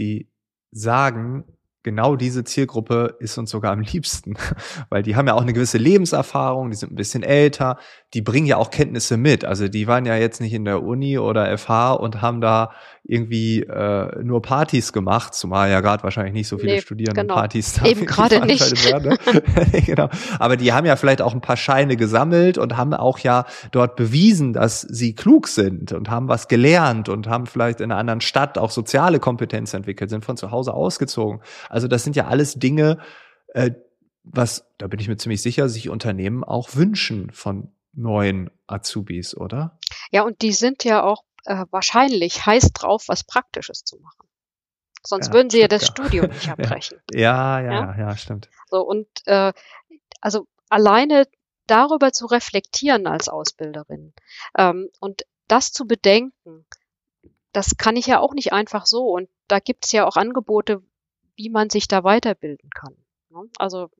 die 0.00 0.32
sagen, 0.72 1.44
genau 1.84 2.16
diese 2.16 2.42
Zielgruppe 2.42 3.16
ist 3.20 3.38
uns 3.38 3.50
sogar 3.50 3.70
am 3.72 3.80
liebsten, 3.80 4.34
weil 4.88 5.04
die 5.04 5.14
haben 5.14 5.28
ja 5.28 5.34
auch 5.34 5.42
eine 5.42 5.52
gewisse 5.52 5.78
Lebenserfahrung, 5.78 6.70
die 6.70 6.76
sind 6.76 6.90
ein 6.90 6.96
bisschen 6.96 7.22
älter, 7.22 7.78
die 8.14 8.22
bringen 8.22 8.46
ja 8.46 8.56
auch 8.56 8.70
Kenntnisse 8.70 9.16
mit. 9.16 9.44
Also 9.44 9.68
die 9.68 9.86
waren 9.86 10.06
ja 10.06 10.16
jetzt 10.16 10.40
nicht 10.40 10.54
in 10.54 10.64
der 10.64 10.82
Uni 10.82 11.18
oder 11.18 11.56
FH 11.56 11.92
und 11.92 12.22
haben 12.22 12.40
da 12.40 12.72
irgendwie 13.06 13.60
äh, 13.60 14.22
nur 14.22 14.40
Partys 14.40 14.92
gemacht, 14.92 15.34
zumal 15.34 15.70
ja 15.70 15.80
gerade 15.80 16.02
wahrscheinlich 16.02 16.32
nicht 16.32 16.48
so 16.48 16.56
viele 16.56 16.74
nee, 16.74 16.80
Studierende 16.80 17.20
genau. 17.20 17.34
Partys 17.34 17.74
da 17.74 17.84
Eben 17.84 18.06
gerade 18.06 18.44
nicht. 18.46 18.90
Werden, 18.90 19.18
ne? 19.32 19.80
genau. 19.86 20.08
Aber 20.38 20.56
die 20.56 20.72
haben 20.72 20.86
ja 20.86 20.96
vielleicht 20.96 21.20
auch 21.20 21.34
ein 21.34 21.42
paar 21.42 21.58
Scheine 21.58 21.96
gesammelt 21.96 22.56
und 22.56 22.78
haben 22.78 22.94
auch 22.94 23.18
ja 23.18 23.44
dort 23.72 23.96
bewiesen, 23.96 24.54
dass 24.54 24.80
sie 24.80 25.14
klug 25.14 25.48
sind 25.48 25.92
und 25.92 26.08
haben 26.08 26.28
was 26.28 26.48
gelernt 26.48 27.10
und 27.10 27.28
haben 27.28 27.44
vielleicht 27.44 27.80
in 27.80 27.90
einer 27.90 28.00
anderen 28.00 28.22
Stadt 28.22 28.56
auch 28.56 28.70
soziale 28.70 29.20
Kompetenz 29.20 29.74
entwickelt, 29.74 30.08
sind 30.08 30.24
von 30.24 30.38
zu 30.38 30.50
Hause 30.50 30.72
ausgezogen. 30.72 31.40
Also 31.74 31.88
das 31.88 32.04
sind 32.04 32.14
ja 32.14 32.26
alles 32.26 32.54
Dinge, 32.54 32.98
äh, 33.48 33.72
was, 34.22 34.64
da 34.78 34.86
bin 34.86 35.00
ich 35.00 35.08
mir 35.08 35.16
ziemlich 35.16 35.42
sicher, 35.42 35.68
sich 35.68 35.90
Unternehmen 35.90 36.44
auch 36.44 36.76
wünschen 36.76 37.32
von 37.32 37.74
neuen 37.92 38.50
Azubis, 38.68 39.36
oder? 39.36 39.78
Ja, 40.12 40.22
und 40.22 40.40
die 40.42 40.52
sind 40.52 40.84
ja 40.84 41.02
auch 41.02 41.24
äh, 41.44 41.66
wahrscheinlich 41.70 42.46
heiß 42.46 42.72
drauf, 42.72 43.04
was 43.08 43.24
Praktisches 43.24 43.84
zu 43.84 43.98
machen. 43.98 44.28
Sonst 45.04 45.28
ja, 45.28 45.32
würden 45.34 45.50
sie 45.50 45.60
ja 45.60 45.68
das 45.68 45.82
ja. 45.82 45.88
Studium 45.88 46.28
nicht 46.30 46.48
abbrechen. 46.50 47.00
Ja, 47.12 47.60
ja, 47.60 47.72
ja, 47.72 47.98
ja, 47.98 48.16
stimmt. 48.16 48.48
So, 48.70 48.80
und 48.80 49.08
äh, 49.26 49.52
also 50.20 50.46
alleine 50.70 51.26
darüber 51.66 52.12
zu 52.12 52.26
reflektieren 52.26 53.08
als 53.08 53.28
Ausbilderin 53.28 54.14
ähm, 54.56 54.90
und 55.00 55.26
das 55.48 55.72
zu 55.72 55.86
bedenken, 55.86 56.66
das 57.52 57.76
kann 57.76 57.96
ich 57.96 58.06
ja 58.06 58.20
auch 58.20 58.32
nicht 58.32 58.52
einfach 58.52 58.86
so. 58.86 59.08
Und 59.08 59.28
da 59.48 59.58
gibt 59.58 59.86
es 59.86 59.92
ja 59.92 60.06
auch 60.06 60.16
Angebote, 60.16 60.82
wie 61.36 61.50
man 61.50 61.70
sich 61.70 61.88
da 61.88 62.04
weiterbilden 62.04 62.70
kann. 62.70 62.96
Ne? 63.30 63.48
Also 63.58 63.90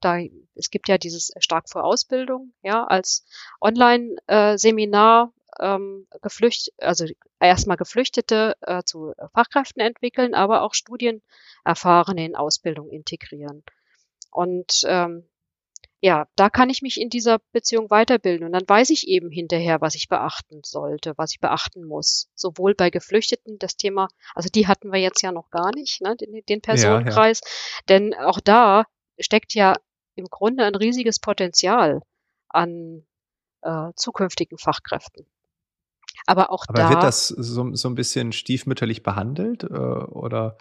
da, 0.00 0.18
es 0.54 0.70
gibt 0.70 0.88
ja 0.88 0.98
dieses 0.98 1.32
Stark 1.38 1.68
vor 1.68 1.84
Ausbildung, 1.84 2.52
ja, 2.62 2.84
als 2.84 3.24
Online-Seminar, 3.60 5.32
ähm, 5.60 6.06
geflücht, 6.22 6.72
also 6.78 7.06
erstmal 7.40 7.76
Geflüchtete 7.76 8.56
äh, 8.60 8.82
zu 8.84 9.12
Fachkräften 9.34 9.80
entwickeln, 9.80 10.34
aber 10.34 10.62
auch 10.62 10.74
Studienerfahrene 10.74 12.24
in 12.24 12.36
Ausbildung 12.36 12.90
integrieren. 12.90 13.64
Und 14.30 14.82
ähm, 14.86 15.24
ja, 16.00 16.28
da 16.36 16.48
kann 16.48 16.70
ich 16.70 16.82
mich 16.82 17.00
in 17.00 17.10
dieser 17.10 17.38
Beziehung 17.52 17.90
weiterbilden 17.90 18.46
und 18.46 18.52
dann 18.52 18.68
weiß 18.68 18.90
ich 18.90 19.08
eben 19.08 19.30
hinterher, 19.30 19.80
was 19.80 19.96
ich 19.96 20.08
beachten 20.08 20.60
sollte, 20.64 21.14
was 21.16 21.32
ich 21.32 21.40
beachten 21.40 21.84
muss. 21.84 22.30
Sowohl 22.34 22.74
bei 22.74 22.90
Geflüchteten 22.90 23.58
das 23.58 23.76
Thema, 23.76 24.08
also 24.34 24.48
die 24.48 24.68
hatten 24.68 24.92
wir 24.92 25.00
jetzt 25.00 25.22
ja 25.22 25.32
noch 25.32 25.50
gar 25.50 25.74
nicht, 25.74 26.00
ne, 26.00 26.16
den, 26.16 26.42
den 26.48 26.60
Personenkreis, 26.60 27.40
ja, 27.42 27.48
ja. 27.48 27.82
denn 27.88 28.14
auch 28.14 28.38
da 28.40 28.84
steckt 29.18 29.54
ja 29.54 29.74
im 30.14 30.26
Grunde 30.26 30.64
ein 30.64 30.76
riesiges 30.76 31.18
Potenzial 31.18 32.00
an 32.48 33.04
äh, 33.62 33.92
zukünftigen 33.96 34.58
Fachkräften. 34.58 35.26
Aber 36.26 36.50
auch 36.50 36.64
Aber 36.68 36.78
da. 36.78 36.90
wird 36.90 37.02
das 37.02 37.28
so, 37.28 37.74
so 37.74 37.88
ein 37.88 37.94
bisschen 37.94 38.32
stiefmütterlich 38.32 39.02
behandelt, 39.02 39.64
äh, 39.64 39.66
oder? 39.66 40.58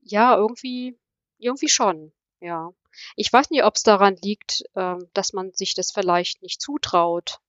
Ja, 0.00 0.36
irgendwie, 0.36 0.98
irgendwie 1.38 1.68
schon, 1.68 2.12
ja. 2.40 2.72
Ich 3.16 3.32
weiß 3.32 3.50
nicht, 3.50 3.64
ob 3.64 3.76
es 3.76 3.82
daran 3.82 4.16
liegt, 4.16 4.64
äh, 4.74 4.96
dass 5.14 5.32
man 5.32 5.52
sich 5.52 5.74
das 5.74 5.90
vielleicht 5.92 6.42
nicht 6.42 6.60
zutraut 6.60 7.40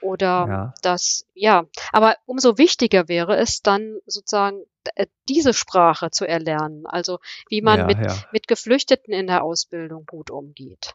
oder 0.00 0.46
ja. 0.48 0.74
dass, 0.82 1.26
ja, 1.34 1.66
aber 1.92 2.16
umso 2.26 2.56
wichtiger 2.58 3.08
wäre 3.08 3.36
es 3.36 3.62
dann 3.62 3.98
sozusagen 4.06 4.62
äh, 4.94 5.06
diese 5.28 5.52
Sprache 5.52 6.10
zu 6.10 6.26
erlernen, 6.26 6.86
also 6.86 7.18
wie 7.48 7.62
man 7.62 7.80
ja, 7.80 7.86
mit, 7.86 7.98
ja. 7.98 8.16
mit 8.32 8.48
Geflüchteten 8.48 9.12
in 9.12 9.26
der 9.26 9.42
Ausbildung 9.42 10.06
gut 10.06 10.30
umgeht 10.30 10.94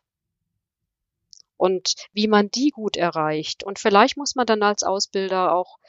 und 1.63 1.95
wie 2.11 2.27
man 2.27 2.51
die 2.51 2.71
gut 2.71 2.97
erreicht. 2.97 3.63
Und 3.63 3.79
vielleicht 3.79 4.17
muss 4.17 4.35
man 4.35 4.45
dann 4.45 4.63
als 4.63 4.83
Ausbilder 4.83 5.53
auch 5.53 5.79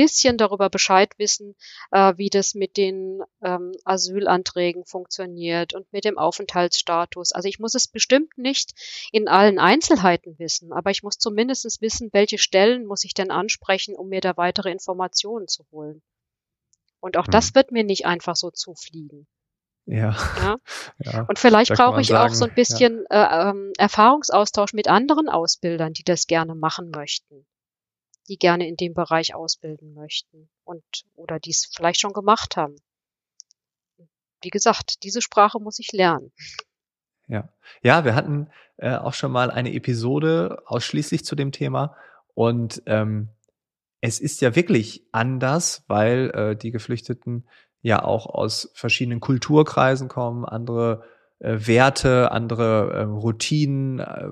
bisschen 0.00 0.38
darüber 0.38 0.70
Bescheid 0.70 1.12
wissen, 1.18 1.54
äh, 1.90 2.14
wie 2.16 2.30
das 2.30 2.54
mit 2.54 2.78
den 2.78 3.20
ähm, 3.42 3.72
Asylanträgen 3.84 4.86
funktioniert 4.86 5.74
und 5.74 5.92
mit 5.92 6.06
dem 6.06 6.16
Aufenthaltsstatus. 6.16 7.32
Also 7.32 7.48
ich 7.48 7.58
muss 7.58 7.74
es 7.74 7.86
bestimmt 7.86 8.38
nicht 8.38 8.72
in 9.12 9.28
allen 9.28 9.58
Einzelheiten 9.58 10.38
wissen, 10.38 10.72
aber 10.72 10.90
ich 10.90 11.02
muss 11.02 11.18
zumindest 11.18 11.82
wissen, 11.82 12.08
welche 12.14 12.38
Stellen 12.38 12.86
muss 12.86 13.04
ich 13.04 13.12
denn 13.12 13.30
ansprechen, 13.30 13.94
um 13.94 14.08
mir 14.08 14.22
da 14.22 14.38
weitere 14.38 14.70
Informationen 14.70 15.48
zu 15.48 15.66
holen. 15.70 16.00
Und 17.00 17.18
auch 17.18 17.26
hm. 17.26 17.32
das 17.32 17.54
wird 17.54 17.72
mir 17.72 17.84
nicht 17.84 18.06
einfach 18.06 18.36
so 18.36 18.50
zufliegen. 18.50 19.26
Ja. 19.84 20.16
ja. 20.38 20.56
ja. 21.04 21.22
Und 21.28 21.38
vielleicht 21.38 21.74
brauche 21.74 22.00
ich 22.00 22.08
sagen, 22.08 22.32
auch 22.32 22.34
so 22.34 22.46
ein 22.46 22.54
bisschen 22.54 23.04
ja. 23.10 23.48
äh, 23.48 23.50
ähm, 23.50 23.72
Erfahrungsaustausch 23.76 24.72
mit 24.72 24.88
anderen 24.88 25.28
Ausbildern, 25.28 25.92
die 25.92 26.04
das 26.04 26.26
gerne 26.26 26.54
machen 26.54 26.90
möchten, 26.90 27.44
die 28.28 28.38
gerne 28.38 28.68
in 28.68 28.76
dem 28.76 28.94
Bereich 28.94 29.34
ausbilden 29.34 29.94
möchten 29.94 30.48
und 30.64 30.82
oder 31.14 31.38
die 31.38 31.50
es 31.50 31.70
vielleicht 31.74 32.00
schon 32.00 32.12
gemacht 32.12 32.56
haben. 32.56 32.76
Wie 34.42 34.50
gesagt, 34.50 35.02
diese 35.02 35.20
Sprache 35.20 35.58
muss 35.58 35.78
ich 35.78 35.92
lernen. 35.92 36.32
Ja, 37.28 37.52
ja, 37.82 38.04
wir 38.04 38.14
hatten 38.14 38.48
äh, 38.78 38.96
auch 38.96 39.14
schon 39.14 39.32
mal 39.32 39.50
eine 39.50 39.72
Episode 39.72 40.62
ausschließlich 40.66 41.24
zu 41.24 41.36
dem 41.36 41.52
Thema 41.52 41.96
und 42.34 42.82
ähm, 42.86 43.28
es 44.00 44.18
ist 44.18 44.40
ja 44.40 44.56
wirklich 44.56 45.04
anders, 45.12 45.84
weil 45.86 46.30
äh, 46.30 46.56
die 46.56 46.70
Geflüchteten 46.70 47.46
ja 47.82 48.02
auch 48.02 48.26
aus 48.26 48.70
verschiedenen 48.74 49.20
Kulturkreisen 49.20 50.08
kommen, 50.08 50.44
andere 50.44 51.04
äh, 51.38 51.56
Werte, 51.66 52.30
andere 52.32 52.92
äh, 52.92 53.02
Routinen, 53.02 54.00
äh, 54.00 54.28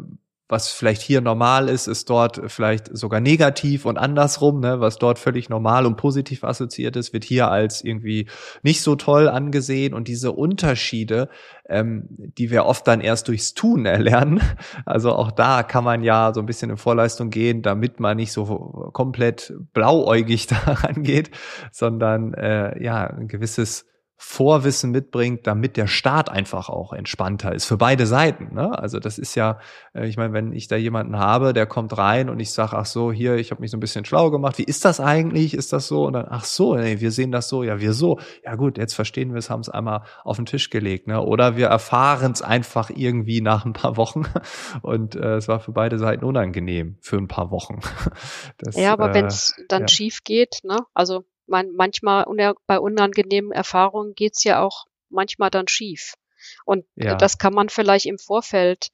was 0.49 0.69
vielleicht 0.69 1.03
hier 1.03 1.21
normal 1.21 1.69
ist, 1.69 1.87
ist 1.87 2.09
dort 2.09 2.41
vielleicht 2.47 2.97
sogar 2.97 3.21
negativ 3.21 3.85
und 3.85 3.99
andersrum, 3.99 4.61
ne? 4.61 4.81
was 4.81 4.99
dort 4.99 5.19
völlig 5.19 5.51
normal 5.51 5.85
und 5.85 5.97
positiv 5.97 6.43
assoziiert 6.43 6.97
ist, 6.97 7.13
wird 7.13 7.25
hier 7.25 7.51
als 7.51 7.85
irgendwie 7.85 8.29
nicht 8.63 8.81
so 8.81 8.97
toll 8.97 9.29
angesehen. 9.29 9.93
Und 9.93 10.09
diese 10.09 10.33
Unterschiede, 10.33 11.29
ähm, 11.69 12.07
die 12.09 12.51
wir 12.51 12.65
oft 12.65 12.87
dann 12.89 13.03
erst 13.03 13.29
durchs 13.29 13.53
Tun 13.53 13.85
erlernen, 13.85 14.41
also 14.87 15.13
auch 15.13 15.31
da 15.31 15.63
kann 15.63 15.85
man 15.85 16.03
ja 16.03 16.33
so 16.33 16.41
ein 16.41 16.47
bisschen 16.47 16.71
in 16.71 16.79
Vorleistung 16.79 17.29
gehen, 17.29 17.61
damit 17.61 18.01
man 18.01 18.17
nicht 18.17 18.33
so 18.33 18.91
komplett 18.95 19.53
blauäugig 19.75 20.47
daran 20.67 21.03
geht, 21.03 21.31
sondern 21.73 22.33
äh, 22.33 22.83
ja, 22.83 23.07
ein 23.07 23.29
gewisses 23.29 23.85
Vorwissen 24.21 24.91
mitbringt, 24.91 25.47
damit 25.47 25.77
der 25.77 25.87
Start 25.87 26.29
einfach 26.29 26.69
auch 26.69 26.93
entspannter 26.93 27.55
ist 27.55 27.67
für 27.67 27.77
beide 27.77 28.05
Seiten. 28.05 28.53
Ne? 28.53 28.77
Also 28.77 28.99
das 28.99 29.17
ist 29.17 29.37
ja, 29.37 29.61
äh, 29.95 30.09
ich 30.09 30.17
meine, 30.17 30.33
wenn 30.33 30.53
ich 30.53 30.67
da 30.67 30.75
jemanden 30.75 31.17
habe, 31.21 31.53
der 31.53 31.67
kommt 31.67 31.97
rein 31.97 32.29
und 32.29 32.41
ich 32.41 32.53
sage, 32.53 32.77
ach 32.77 32.85
so, 32.85 33.13
hier, 33.13 33.37
ich 33.37 33.53
habe 33.53 33.61
mich 33.61 33.71
so 33.71 33.77
ein 33.77 33.81
bisschen 33.81 34.05
schlau 34.05 34.33
gemacht, 34.33 34.59
wie 34.59 34.65
ist 34.65 34.85
das 34.85 34.99
eigentlich? 34.99 35.55
Ist 35.55 35.73
das 35.73 35.87
so? 35.87 36.05
Und 36.05 36.15
dann, 36.15 36.27
ach 36.29 36.45
so, 36.45 36.75
nee, 36.75 36.99
wir 36.99 37.13
sehen 37.13 37.31
das 37.31 37.49
so, 37.49 37.63
ja, 37.63 37.81
wir 37.81 37.93
so. 37.93 38.19
Ja 38.45 38.57
gut, 38.57 38.77
jetzt 38.77 38.95
verstehen 38.95 39.35
wir 39.35 39.39
es, 39.39 39.51
haben 39.51 39.61
es 39.61 39.69
einmal 39.69 40.03
auf 40.25 40.35
den 40.35 40.47
Tisch 40.47 40.71
gelegt. 40.71 41.07
Ne? 41.07 41.23
Oder 41.23 41.57
wir 41.57 41.69
erfahren 41.69 42.33
es 42.33 42.43
einfach 42.43 42.91
irgendwie 42.91 43.41
nach 43.41 43.65
ein 43.65 43.73
paar 43.73 43.97
Wochen 43.97 44.25
und 44.83 45.15
äh, 45.15 45.37
es 45.37 45.47
war 45.47 45.61
für 45.61 45.71
beide 45.71 45.97
Seiten 45.97 46.25
unangenehm 46.25 46.99
für 47.01 47.19
ein 47.19 47.29
paar 47.29 47.53
Wochen. 47.53 47.81
Das, 48.59 48.77
ja, 48.77 48.93
aber 48.93 49.11
äh, 49.11 49.15
wenn 49.15 49.27
es 49.27 49.55
dann 49.69 49.83
ja. 49.83 49.89
schief 49.89 50.25
geht, 50.25 50.61
ne? 50.65 50.79
also 50.95 51.25
man, 51.49 51.73
manchmal 51.73 52.27
bei 52.67 52.79
unangenehmen 52.79 53.53
Erfahrungen 53.53 54.15
geht's 54.15 54.45
ja 54.45 54.63
auch 54.63 54.87
manchmal 55.09 55.51
dann 55.51 55.69
schief. 55.69 56.15
Und 56.65 56.85
ja. 56.95 57.17
das 57.17 57.39
kann 57.39 57.55
man 57.55 57.69
vielleicht 57.69 58.07
im 58.07 58.19
Vorfeld 58.19 58.91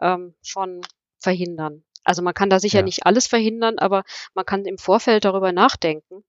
ähm, 0.00 0.34
schon 0.42 0.80
verhindern. 1.18 1.84
Also 2.04 2.22
man 2.22 2.34
kann 2.34 2.50
da 2.50 2.60
sicher 2.60 2.78
ja. 2.78 2.84
nicht 2.84 3.04
alles 3.04 3.26
verhindern, 3.26 3.78
aber 3.78 4.04
man 4.34 4.44
kann 4.44 4.64
im 4.64 4.78
Vorfeld 4.78 5.24
darüber 5.24 5.52
nachdenken. 5.52 6.24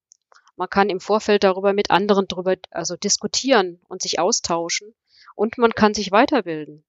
Man 0.56 0.70
kann 0.70 0.90
im 0.90 1.00
Vorfeld 1.00 1.44
darüber 1.44 1.72
mit 1.72 1.92
anderen 1.92 2.28
darüber, 2.28 2.56
also 2.72 2.96
diskutieren 2.96 3.80
und 3.88 4.02
sich 4.02 4.20
austauschen. 4.20 4.96
Und 5.36 5.60
man 5.60 5.72
kann 5.72 5.94
sich 5.94 6.12
weiterbilden 6.12 6.84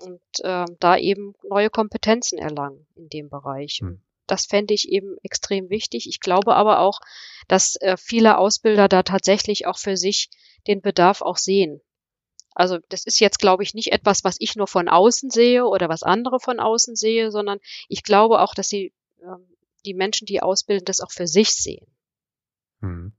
und 0.00 0.20
äh, 0.40 0.64
da 0.80 0.96
eben 0.96 1.34
neue 1.48 1.70
Kompetenzen 1.70 2.38
erlangen 2.38 2.86
in 2.96 3.08
dem 3.08 3.30
Bereich. 3.30 3.78
Hm. 3.80 4.02
Das 4.30 4.46
fände 4.46 4.74
ich 4.74 4.88
eben 4.88 5.16
extrem 5.22 5.70
wichtig. 5.70 6.06
Ich 6.08 6.20
glaube 6.20 6.54
aber 6.54 6.80
auch, 6.80 7.00
dass 7.48 7.76
äh, 7.76 7.96
viele 7.96 8.38
Ausbilder 8.38 8.88
da 8.88 9.02
tatsächlich 9.02 9.66
auch 9.66 9.78
für 9.78 9.96
sich 9.96 10.30
den 10.66 10.80
Bedarf 10.80 11.22
auch 11.22 11.36
sehen. 11.36 11.80
Also 12.54 12.78
das 12.88 13.04
ist 13.04 13.20
jetzt, 13.20 13.38
glaube 13.38 13.62
ich, 13.62 13.74
nicht 13.74 13.92
etwas, 13.92 14.24
was 14.24 14.36
ich 14.38 14.56
nur 14.56 14.66
von 14.66 14.88
außen 14.88 15.30
sehe 15.30 15.66
oder 15.66 15.88
was 15.88 16.02
andere 16.02 16.40
von 16.40 16.60
außen 16.60 16.96
sehe, 16.96 17.30
sondern 17.30 17.58
ich 17.88 18.02
glaube 18.02 18.40
auch, 18.40 18.54
dass 18.54 18.68
sie 18.68 18.92
äh, 19.20 19.26
die 19.84 19.94
Menschen, 19.94 20.26
die 20.26 20.42
ausbilden, 20.42 20.84
das 20.84 21.00
auch 21.00 21.10
für 21.10 21.26
sich 21.26 21.52
sehen. 21.52 21.86
Hm. 22.80 23.12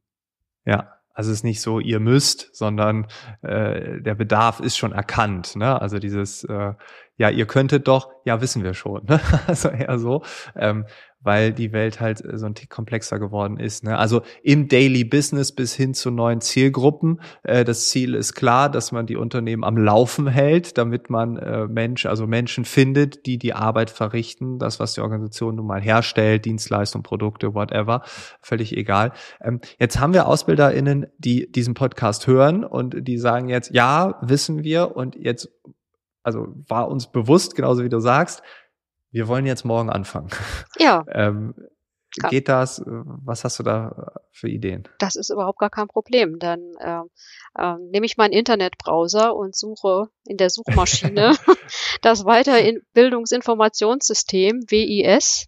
Ja, 0.66 1.02
also 1.14 1.32
es 1.32 1.40
ist 1.40 1.44
nicht 1.44 1.62
so, 1.62 1.80
ihr 1.80 2.00
müsst, 2.00 2.56
sondern 2.56 3.08
äh, 3.42 4.02
der 4.02 4.16
Bedarf 4.16 4.60
ist 4.60 4.78
schon 4.78 4.92
erkannt. 4.92 5.56
Ne? 5.56 5.82
Also 5.82 6.00
dieses, 6.00 6.44
äh, 6.46 6.74
ja, 7.22 7.30
ihr 7.30 7.46
könntet 7.46 7.88
doch, 7.88 8.10
ja, 8.26 8.42
wissen 8.42 8.64
wir 8.64 8.74
schon. 8.74 9.06
Ne? 9.06 9.20
Also 9.48 9.70
eher 9.70 10.00
so, 10.00 10.24
ähm, 10.56 10.86
weil 11.20 11.54
die 11.54 11.72
Welt 11.72 12.00
halt 12.00 12.26
äh, 12.26 12.36
so 12.36 12.48
ein 12.48 12.56
Tick 12.56 12.72
komplexer 12.72 13.20
geworden 13.20 13.60
ist. 13.60 13.84
Ne? 13.84 13.96
Also 13.96 14.24
im 14.42 14.68
Daily 14.68 15.04
Business 15.04 15.52
bis 15.52 15.76
hin 15.76 15.94
zu 15.94 16.10
neuen 16.10 16.42
Zielgruppen. 16.42 17.22
Äh, 17.44 17.64
das 17.64 17.90
Ziel 17.90 18.16
ist 18.16 18.34
klar, 18.34 18.72
dass 18.72 18.92
man 18.92 19.06
die 19.06 19.18
Unternehmen 19.18 19.64
am 19.64 19.78
Laufen 19.78 20.26
hält, 20.26 20.80
damit 20.80 21.12
man 21.12 21.38
äh, 21.38 21.68
Mensch, 21.68 22.08
also 22.08 22.26
Menschen 22.26 22.66
findet, 22.66 23.28
die 23.28 23.38
die 23.38 23.54
Arbeit 23.54 23.92
verrichten, 23.92 24.58
das, 24.58 24.80
was 24.80 24.94
die 24.94 25.02
Organisation 25.02 25.58
nun 25.58 25.68
mal 25.68 25.82
herstellt, 25.82 26.46
Dienstleistungen, 26.46 27.04
Produkte, 27.04 27.54
whatever, 27.54 28.02
völlig 28.42 28.76
egal. 28.76 29.12
Ähm, 29.44 29.62
jetzt 29.78 30.00
haben 30.00 30.16
wir 30.16 30.28
AusbilderInnen, 30.28 31.06
die 31.20 31.52
diesen 31.52 31.76
Podcast 31.76 32.26
hören 32.26 32.64
und 32.64 33.08
die 33.08 33.20
sagen 33.20 33.48
jetzt, 33.48 33.70
ja, 33.76 34.18
wissen 34.24 34.64
wir 34.64 34.96
und 34.96 35.16
jetzt 35.16 35.52
also 36.24 36.48
war 36.68 36.90
uns 36.90 37.12
bewusst, 37.12 37.56
genauso 37.56 37.84
wie 37.84 37.90
du 37.90 38.00
sagst, 38.00 38.42
wir 39.12 39.28
wollen 39.28 39.46
jetzt 39.46 39.66
morgen 39.66 39.90
anfangen. 39.90 40.30
Ja. 40.78 41.04
ähm, 41.12 41.54
geht 42.30 42.50
das? 42.50 42.82
Was 42.86 43.44
hast 43.44 43.60
du 43.60 43.64
da 43.64 44.14
für 44.32 44.50
Ideen? 44.50 44.88
Das 45.00 45.16
ist 45.16 45.30
überhaupt 45.30 45.60
gar 45.60 45.70
kein 45.70 45.88
Problem. 45.88 46.40
Dann 46.40 46.74
äh, 46.80 47.02
äh, 47.58 47.76
nehme 47.92 48.06
ich 48.06 48.18
meinen 48.18 48.34
Internetbrowser 48.34 49.36
und 49.36 49.56
suche 49.56 50.10
in 50.26 50.38
der 50.38 50.50
Suchmaschine 50.50 51.36
das 52.02 52.24
Weiterbildungsinformationssystem 52.24 54.64
WIS 54.70 55.48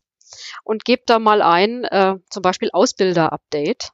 und 0.64 0.86
gebe 0.86 1.04
da 1.06 1.20
mal 1.20 1.42
ein, 1.42 1.84
äh, 1.84 2.16
zum 2.30 2.42
Beispiel 2.42 2.70
Ausbilder-Update 2.72 3.92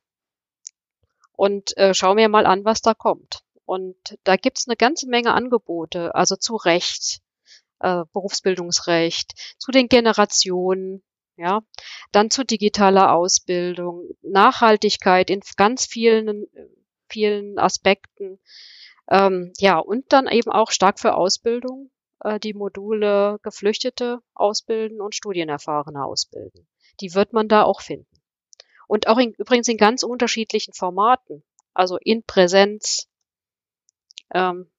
und 1.34 1.75
äh, 1.77 1.93
schau 1.93 2.15
mir 2.15 2.30
mal 2.30 2.45
an, 2.45 2.63
was 2.65 2.82
da 2.82 2.93
kommt. 2.93 3.43
Und 3.69 4.17
da 4.23 4.36
gibt's 4.36 4.67
eine 4.67 4.75
ganze 4.75 5.08
Menge 5.08 5.32
Angebote, 5.32 6.15
also 6.15 6.36
zu 6.36 6.55
Recht, 6.55 7.21
äh, 7.82 8.03
Berufsbildungsrecht, 8.13 9.55
zu 9.60 9.69
den 9.69 9.88
Generationen, 9.88 11.03
ja, 11.38 11.62
dann 12.12 12.32
zu 12.32 12.43
digitaler 12.43 13.13
Ausbildung, 13.13 14.10
Nachhaltigkeit 14.23 15.29
in 15.29 15.41
ganz 15.55 15.86
vielen, 15.86 16.47
vielen 17.10 17.60
Aspekten, 17.60 18.39
ähm, 19.08 19.53
ja, 19.60 19.77
und 19.77 20.13
dann 20.13 20.27
eben 20.27 20.51
auch 20.51 20.71
stark 20.71 20.99
für 20.99 21.13
Ausbildung, 21.13 21.91
äh, 22.21 22.39
die 22.39 22.55
Module 22.55 23.38
Geflüchtete 23.43 24.17
ausbilden 24.34 24.99
und 24.99 25.13
Studienerfahrene 25.13 26.03
ausbilden. 26.03 26.67
Die 27.01 27.13
wird 27.13 27.34
man 27.34 27.47
da 27.47 27.62
auch 27.62 27.82
finden. 27.82 28.19
Und 28.88 29.05
auch 29.05 29.19
in, 29.19 29.34
übrigens 29.34 29.67
in 29.67 29.77
ganz 29.77 30.01
unterschiedlichen 30.01 30.73
Formaten, 30.73 31.43
also 31.75 31.97
in 31.97 32.23
Präsenz, 32.23 33.09
ähm, 34.34 34.70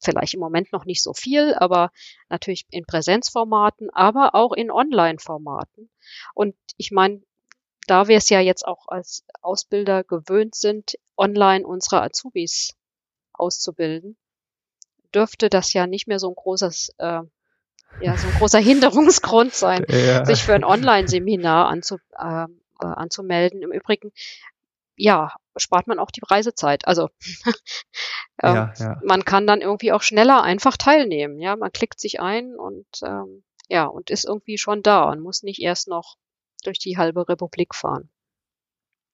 vielleicht 0.00 0.34
im 0.34 0.40
Moment 0.40 0.72
noch 0.72 0.84
nicht 0.84 1.02
so 1.02 1.12
viel, 1.14 1.54
aber 1.54 1.90
natürlich 2.28 2.66
in 2.70 2.84
Präsenzformaten, 2.84 3.90
aber 3.90 4.34
auch 4.34 4.52
in 4.52 4.70
Online-Formaten. 4.70 5.90
Und 6.34 6.54
ich 6.76 6.90
meine, 6.90 7.22
da 7.86 8.08
wir 8.08 8.16
es 8.16 8.28
ja 8.28 8.40
jetzt 8.40 8.66
auch 8.66 8.88
als 8.88 9.24
Ausbilder 9.42 10.04
gewöhnt 10.04 10.54
sind, 10.54 10.96
online 11.16 11.66
unsere 11.66 12.02
Azubis 12.02 12.74
auszubilden, 13.32 14.16
dürfte 15.14 15.48
das 15.48 15.72
ja 15.72 15.86
nicht 15.86 16.06
mehr 16.08 16.18
so 16.18 16.28
ein 16.28 16.34
großes, 16.34 16.94
äh, 16.98 17.22
ja, 18.00 18.16
so 18.16 18.28
ein 18.28 18.34
großer 18.38 18.58
Hinderungsgrund 18.70 19.54
sein, 19.54 19.86
ja. 19.88 20.24
sich 20.24 20.42
für 20.42 20.54
ein 20.54 20.64
Online-Seminar 20.64 21.68
anzu, 21.68 21.96
äh, 22.18 22.44
äh, 22.44 22.86
anzumelden. 22.86 23.62
Im 23.62 23.72
Übrigen 23.72 24.12
ja, 24.96 25.34
spart 25.56 25.86
man 25.86 25.98
auch 25.98 26.10
die 26.10 26.22
Reisezeit. 26.28 26.86
Also 26.86 27.08
ähm, 28.42 28.54
ja, 28.54 28.72
ja. 28.78 29.00
man 29.04 29.24
kann 29.24 29.46
dann 29.46 29.60
irgendwie 29.60 29.92
auch 29.92 30.02
schneller 30.02 30.42
einfach 30.42 30.76
teilnehmen. 30.76 31.38
Ja, 31.38 31.56
man 31.56 31.72
klickt 31.72 32.00
sich 32.00 32.20
ein 32.20 32.54
und 32.54 32.86
ähm, 33.02 33.44
ja 33.68 33.84
und 33.86 34.10
ist 34.10 34.26
irgendwie 34.26 34.58
schon 34.58 34.82
da 34.82 35.04
und 35.04 35.20
muss 35.20 35.42
nicht 35.42 35.60
erst 35.60 35.88
noch 35.88 36.16
durch 36.64 36.78
die 36.78 36.96
halbe 36.96 37.28
Republik 37.28 37.74
fahren. 37.74 38.10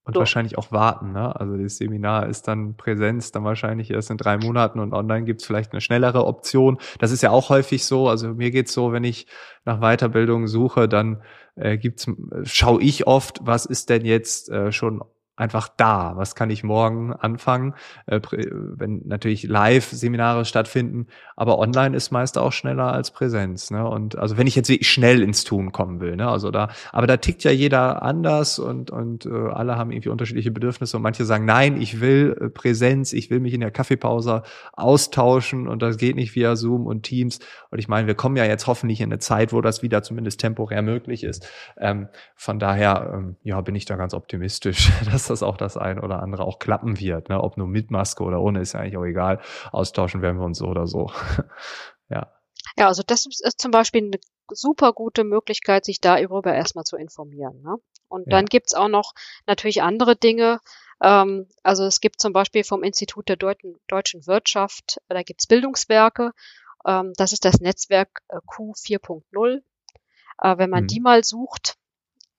Und 0.04 0.14
so. 0.14 0.18
wahrscheinlich 0.18 0.58
auch 0.58 0.72
warten, 0.72 1.12
ne? 1.12 1.38
Also 1.38 1.56
das 1.56 1.76
Seminar 1.76 2.26
ist 2.26 2.48
dann 2.48 2.76
Präsenz, 2.76 3.30
dann 3.30 3.44
wahrscheinlich 3.44 3.88
erst 3.88 4.10
in 4.10 4.16
drei 4.16 4.36
Monaten 4.36 4.80
und 4.80 4.92
online 4.92 5.24
gibt's 5.24 5.44
vielleicht 5.44 5.70
eine 5.70 5.80
schnellere 5.80 6.26
Option. 6.26 6.78
Das 6.98 7.12
ist 7.12 7.22
ja 7.22 7.30
auch 7.30 7.50
häufig 7.50 7.84
so. 7.84 8.08
Also 8.08 8.34
mir 8.34 8.50
geht's 8.50 8.72
so, 8.72 8.90
wenn 8.90 9.04
ich 9.04 9.28
nach 9.64 9.78
Weiterbildung 9.78 10.48
suche, 10.48 10.88
dann 10.88 11.22
äh, 11.54 11.78
gibt's, 11.78 12.10
schaue 12.42 12.82
ich 12.82 13.06
oft, 13.06 13.38
was 13.42 13.64
ist 13.64 13.90
denn 13.90 14.04
jetzt 14.04 14.50
äh, 14.50 14.72
schon 14.72 15.04
einfach 15.36 15.68
da. 15.76 16.12
Was 16.16 16.34
kann 16.34 16.50
ich 16.50 16.62
morgen 16.62 17.12
anfangen? 17.12 17.74
Äh, 18.06 18.20
wenn 18.30 19.02
natürlich 19.04 19.44
Live-Seminare 19.44 20.44
stattfinden, 20.44 21.06
aber 21.36 21.58
online 21.58 21.96
ist 21.96 22.10
meist 22.10 22.38
auch 22.38 22.52
schneller 22.52 22.92
als 22.92 23.10
Präsenz. 23.10 23.70
Ne? 23.70 23.88
Und 23.88 24.16
also 24.16 24.36
wenn 24.36 24.46
ich 24.46 24.56
jetzt 24.56 24.68
wirklich 24.68 24.90
schnell 24.90 25.22
ins 25.22 25.44
Tun 25.44 25.72
kommen 25.72 26.00
will, 26.00 26.16
ne? 26.16 26.28
also 26.28 26.50
da, 26.50 26.68
aber 26.92 27.06
da 27.06 27.16
tickt 27.16 27.44
ja 27.44 27.50
jeder 27.50 28.02
anders 28.02 28.58
und 28.58 28.90
und 28.90 29.26
äh, 29.26 29.30
alle 29.30 29.76
haben 29.76 29.90
irgendwie 29.90 30.10
unterschiedliche 30.10 30.50
Bedürfnisse 30.50 30.96
und 30.96 31.02
manche 31.02 31.24
sagen, 31.24 31.44
nein, 31.44 31.80
ich 31.80 32.00
will 32.00 32.36
äh, 32.40 32.48
Präsenz, 32.48 33.12
ich 33.12 33.30
will 33.30 33.40
mich 33.40 33.54
in 33.54 33.60
der 33.60 33.70
Kaffeepause 33.70 34.42
austauschen 34.72 35.66
und 35.66 35.82
das 35.82 35.96
geht 35.96 36.16
nicht 36.16 36.34
via 36.34 36.56
Zoom 36.56 36.86
und 36.86 37.02
Teams. 37.02 37.40
Und 37.70 37.78
ich 37.78 37.88
meine, 37.88 38.06
wir 38.06 38.14
kommen 38.14 38.36
ja 38.36 38.44
jetzt 38.44 38.66
hoffentlich 38.66 39.00
in 39.00 39.10
eine 39.10 39.18
Zeit, 39.18 39.52
wo 39.52 39.60
das 39.60 39.82
wieder 39.82 40.02
zumindest 40.02 40.40
temporär 40.40 40.82
möglich 40.82 41.24
ist. 41.24 41.48
Ähm, 41.78 42.08
von 42.36 42.58
daher, 42.58 43.12
ähm, 43.14 43.36
ja, 43.42 43.60
bin 43.60 43.74
ich 43.74 43.84
da 43.84 43.96
ganz 43.96 44.14
optimistisch, 44.14 44.90
dass 45.10 45.28
das 45.32 45.42
auch 45.42 45.56
das 45.56 45.76
ein 45.76 45.98
oder 45.98 46.22
andere 46.22 46.44
auch 46.44 46.58
klappen 46.58 47.00
wird. 47.00 47.28
Ne? 47.28 47.42
Ob 47.42 47.56
nur 47.56 47.66
mit 47.66 47.90
Maske 47.90 48.22
oder 48.22 48.40
ohne, 48.40 48.60
ist 48.60 48.74
ja 48.74 48.80
eigentlich 48.80 48.96
auch 48.96 49.04
egal. 49.04 49.40
Austauschen 49.72 50.22
werden 50.22 50.38
wir 50.38 50.44
uns 50.44 50.58
so 50.58 50.66
oder 50.66 50.86
so. 50.86 51.10
ja. 52.08 52.32
Ja, 52.76 52.86
also 52.86 53.02
das 53.06 53.26
ist 53.26 53.60
zum 53.60 53.70
Beispiel 53.70 54.04
eine 54.04 54.18
super 54.48 54.92
gute 54.92 55.24
Möglichkeit, 55.24 55.84
sich 55.84 56.00
darüber 56.00 56.54
erstmal 56.54 56.84
zu 56.84 56.96
informieren. 56.96 57.60
Ne? 57.62 57.76
Und 58.08 58.32
dann 58.32 58.44
ja. 58.44 58.48
gibt's 58.48 58.74
auch 58.74 58.88
noch 58.88 59.12
natürlich 59.46 59.82
andere 59.82 60.16
Dinge. 60.16 60.60
Ähm, 61.02 61.48
also 61.62 61.84
es 61.84 62.00
gibt 62.00 62.20
zum 62.20 62.32
Beispiel 62.32 62.64
vom 62.64 62.82
Institut 62.82 63.28
der 63.28 63.36
Deuten, 63.36 63.76
deutschen 63.88 64.26
Wirtschaft, 64.26 65.00
da 65.08 65.22
gibt's 65.22 65.46
Bildungswerke 65.46 66.32
Ähm, 66.86 67.12
das 67.16 67.32
ist 67.32 67.44
das 67.44 67.60
Netzwerk 67.60 68.22
äh, 68.28 68.36
Q4.0. 68.38 69.62
Äh, 70.42 70.58
wenn 70.58 70.70
man 70.70 70.84
mhm. 70.84 70.88
die 70.88 71.00
mal 71.00 71.24
sucht, 71.24 71.76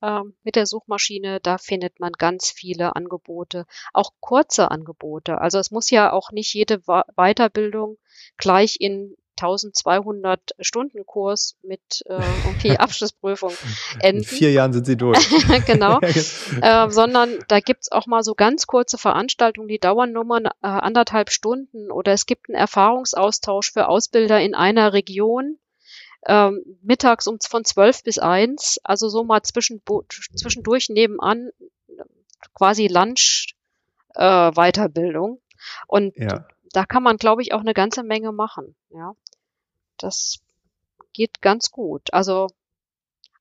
ähm, 0.03 0.35
mit 0.43 0.55
der 0.55 0.65
Suchmaschine, 0.65 1.39
da 1.39 1.57
findet 1.57 1.99
man 1.99 2.11
ganz 2.11 2.51
viele 2.51 2.95
Angebote, 2.95 3.65
auch 3.93 4.11
kurze 4.19 4.69
Angebote. 4.69 5.39
Also 5.39 5.57
es 5.59 5.71
muss 5.71 5.89
ja 5.89 6.11
auch 6.11 6.31
nicht 6.31 6.53
jede 6.53 6.81
Weiterbildung 7.15 7.97
gleich 8.37 8.77
in 8.79 9.15
1200 9.37 10.51
Stunden 10.59 11.05
Kurs 11.05 11.55
mit 11.63 12.03
äh, 12.05 12.21
okay, 12.49 12.77
Abschlussprüfung 12.77 13.53
enden. 13.99 14.19
In 14.19 14.23
vier 14.23 14.51
Jahren 14.51 14.73
sind 14.73 14.85
sie 14.85 14.97
durch. 14.97 15.17
genau. 15.65 15.99
äh, 16.61 16.89
sondern 16.89 17.39
da 17.47 17.59
gibt's 17.59 17.91
auch 17.91 18.05
mal 18.05 18.23
so 18.23 18.35
ganz 18.35 18.67
kurze 18.67 18.97
Veranstaltungen, 18.97 19.67
die 19.67 19.79
dauern 19.79 20.11
nur 20.11 20.25
mal 20.25 20.45
äh, 20.45 20.51
anderthalb 20.61 21.31
Stunden 21.31 21.91
oder 21.91 22.11
es 22.11 22.25
gibt 22.25 22.49
einen 22.49 22.57
Erfahrungsaustausch 22.57 23.71
für 23.71 23.87
Ausbilder 23.87 24.39
in 24.39 24.53
einer 24.53 24.93
Region 24.93 25.57
ähm, 26.25 26.63
mittags 26.81 27.27
um 27.27 27.39
von 27.39 27.65
zwölf 27.65 28.03
bis 28.03 28.19
eins, 28.19 28.79
also 28.83 29.09
so 29.09 29.23
mal 29.23 29.41
zwischen, 29.43 29.81
zwischendurch 30.35 30.89
nebenan 30.89 31.51
quasi 32.53 32.87
Lunch 32.87 33.55
äh, 34.15 34.51
Weiterbildung. 34.51 35.41
Und 35.87 36.15
ja. 36.17 36.45
da 36.71 36.85
kann 36.85 37.03
man, 37.03 37.17
glaube 37.17 37.41
ich, 37.41 37.53
auch 37.53 37.61
eine 37.61 37.73
ganze 37.73 38.03
Menge 38.03 38.31
machen. 38.31 38.75
Ja, 38.89 39.15
das 39.97 40.39
geht 41.13 41.41
ganz 41.41 41.71
gut. 41.71 42.13
Also 42.13 42.47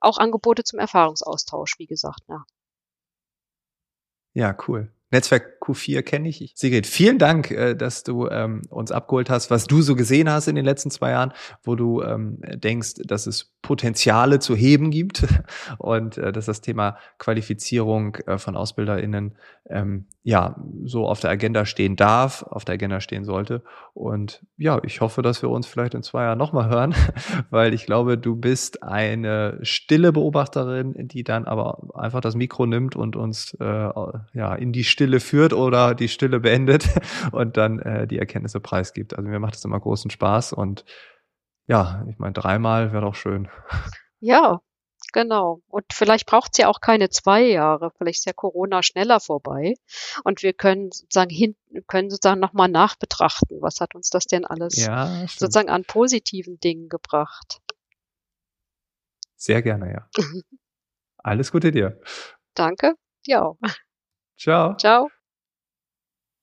auch 0.01 0.19
Angebote 0.19 0.65
zum 0.65 0.79
Erfahrungsaustausch, 0.79 1.79
wie 1.79 1.87
gesagt. 1.87 2.23
Ja, 2.29 2.45
ja 4.35 4.57
cool. 4.67 4.91
Netzwerk 5.11 5.61
Q4 5.63 6.03
kenne 6.03 6.29
ich. 6.29 6.53
Sigrid, 6.57 6.87
vielen 6.87 7.19
Dank, 7.19 7.51
äh, 7.51 7.75
dass 7.75 8.03
du 8.03 8.29
ähm, 8.29 8.63
uns 8.69 8.91
abgeholt 8.91 9.31
hast, 9.31 9.51
was 9.51 9.67
du 9.67 9.81
so 9.81 9.95
gesehen 9.95 10.29
hast 10.29 10.49
in 10.49 10.57
den 10.57 10.65
letzten 10.65 10.91
zwei 10.91 11.13
Jahren, 11.13 11.33
wo 11.63 11.77
du 11.77 12.03
ähm, 12.03 12.39
denkst, 12.43 12.95
dass 13.05 13.27
es 13.27 13.53
Potenziale 13.63 14.41
zu 14.41 14.57
heben 14.57 14.91
gibt 14.91 15.25
und 15.79 16.19
äh, 16.19 16.33
dass 16.33 16.47
das 16.47 16.61
Thema 16.61 16.99
Qualifizierung 17.19 18.17
äh, 18.27 18.39
von 18.39 18.57
AusbilderInnen 18.57 19.37
ähm, 19.71 20.07
ja 20.25 20.57
so 20.85 21.07
auf 21.07 21.21
der 21.21 21.31
Agenda 21.31 21.65
stehen 21.65 21.97
darf, 21.97 22.43
auf 22.43 22.65
der 22.65 22.75
Agenda 22.75 23.01
stehen 23.01 23.25
sollte. 23.25 23.63
Und 23.95 24.45
ja, 24.57 24.81
ich 24.85 25.01
hoffe, 25.01 25.23
dass 25.23 25.43
wir 25.43 25.51
uns 25.51 25.67
vielleicht 25.67 25.95
in 25.95 26.03
zwei 26.03 26.25
Jahren 26.25 26.39
nochmal 26.39 26.69
hören, 26.69 26.95
weil 27.51 27.73
ich 27.73 27.87
glaube, 27.87 28.19
du 28.19 28.35
bist 28.35 28.83
eine 28.83 29.59
stille 29.63 30.13
Beobachterin, 30.13 30.95
die 31.09 31.23
dann 31.23 31.45
aber 31.45 31.89
einfach 31.95 32.21
das 32.21 32.35
Mikro 32.35 32.67
nimmt 32.67 32.97
und 32.97 33.15
uns 33.15 33.55
äh, 33.61 33.65
ja 33.65 34.55
in 34.55 34.73
die 34.73 34.85
Stille 34.85 35.21
führt 35.21 35.52
oder 35.53 35.95
die 35.95 36.09
Stille 36.09 36.41
beendet 36.41 36.89
und 37.33 37.57
dann 37.57 37.79
äh, 37.81 38.07
die 38.07 38.19
Erkenntnisse 38.19 38.61
preisgibt. 38.61 39.17
Also 39.17 39.29
mir 39.29 39.41
macht 39.41 39.55
es 39.55 39.65
immer 39.65 39.81
großen 39.81 40.11
Spaß 40.11 40.53
und 40.53 40.85
ja, 41.67 42.05
ich 42.09 42.19
meine, 42.19 42.33
dreimal 42.33 42.93
wäre 42.93 43.03
doch 43.03 43.15
schön. 43.15 43.49
Ja, 44.21 44.61
genau. 45.13 45.63
Und 45.69 45.87
vielleicht 45.93 46.27
braucht 46.27 46.53
es 46.53 46.59
ja 46.59 46.69
auch 46.69 46.81
keine 46.81 47.09
zwei 47.09 47.43
Jahre. 47.43 47.93
Vielleicht 47.97 48.21
ist 48.21 48.27
ja 48.27 48.33
Corona 48.33 48.83
schneller 48.83 49.21
vorbei. 49.21 49.75
Und 50.25 50.43
wir 50.43 50.53
können 50.53 50.91
sozusagen 50.91 51.31
hinten, 51.31 51.87
können 51.87 52.11
sozusagen 52.11 52.41
nochmal 52.41 52.69
nachbetrachten. 52.69 53.61
Was 53.61 53.81
hat 53.81 53.95
uns 53.95 54.11
das 54.11 54.27
denn 54.27 54.45
alles 54.45 54.85
ja, 54.85 55.27
sozusagen 55.29 55.71
an 55.71 55.85
positiven 55.85 56.59
Dingen 56.61 56.89
gebracht? 56.89 57.61
Sehr 59.37 59.63
gerne, 59.63 59.93
ja. 59.93 60.09
Alles 61.19 61.53
Gute 61.53 61.71
dir. 61.71 62.01
Danke, 62.55 62.95
auch. 63.35 63.57
Ciao. 64.37 64.77
Ciao. 64.77 65.09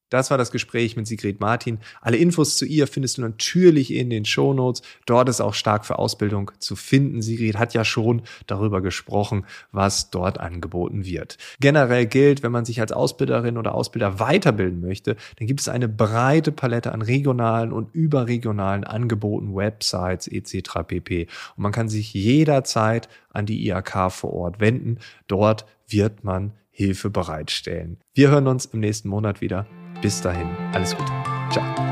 Das 0.10 0.32
war 0.32 0.38
das 0.38 0.52
Gespräch 0.52 0.96
mit 0.96 1.08
Sigrid 1.08 1.40
Martin. 1.40 1.80
Alle 2.02 2.18
Infos 2.18 2.58
zu 2.58 2.66
ihr 2.66 2.88
findest 2.88 3.18
du 3.18 3.22
natürlich 3.22 3.94
in 3.94 4.10
den 4.10 4.26
Show 4.26 4.54
Notes. 4.54 4.82
Dort 5.06 5.30
ist 5.30 5.42
auch 5.42 5.54
stark 5.54 5.86
für 5.86 6.00
Ausbildung 6.00 6.52
zu 6.60 6.76
finden. 6.76 7.22
Sigrid 7.22 7.58
hat 7.58 7.74
ja 7.74 7.86
schon 7.86 8.24
darüber 8.48 8.82
gesprochen, 8.82 9.46
was 9.72 10.10
dort 10.10 10.40
angeboten 10.40 11.06
wird. 11.06 11.38
Generell 11.60 12.08
gilt, 12.08 12.44
wenn 12.44 12.52
man 12.52 12.66
sich 12.66 12.82
als 12.82 12.92
Ausbilderin 12.92 13.58
oder 13.58 13.76
Ausbilder 13.76 14.20
weiterbilden 14.20 14.82
möchte, 14.82 15.16
dann 15.38 15.48
gibt 15.48 15.62
es 15.62 15.70
eine 15.70 15.88
breite 15.88 16.52
Palette 16.52 16.92
an 16.92 17.02
regionalen 17.02 17.72
und 17.72 17.94
überregionalen 17.94 18.84
Angeboten, 18.84 19.56
Websites 19.56 20.28
etc. 20.28 20.84
pp. 20.88 21.28
Und 21.56 21.64
man 21.64 21.72
kann 21.72 21.90
sich 21.90 22.14
jederzeit 22.14 23.10
an 23.32 23.46
die 23.46 23.66
IAK 23.68 24.12
vor 24.12 24.34
Ort 24.34 24.60
wenden. 24.60 24.98
Dort 25.28 25.66
wird 25.88 26.24
man 26.24 26.54
Hilfe 26.72 27.10
bereitstellen. 27.10 27.98
Wir 28.14 28.32
hören 28.32 28.48
uns 28.48 28.66
im 28.68 28.80
nächsten 28.80 29.10
Monat 29.10 29.42
wieder. 29.42 29.68
Bis 30.02 30.22
dahin, 30.22 30.48
alles 30.74 30.96
Gute. 30.96 31.12
Ciao. 31.52 31.89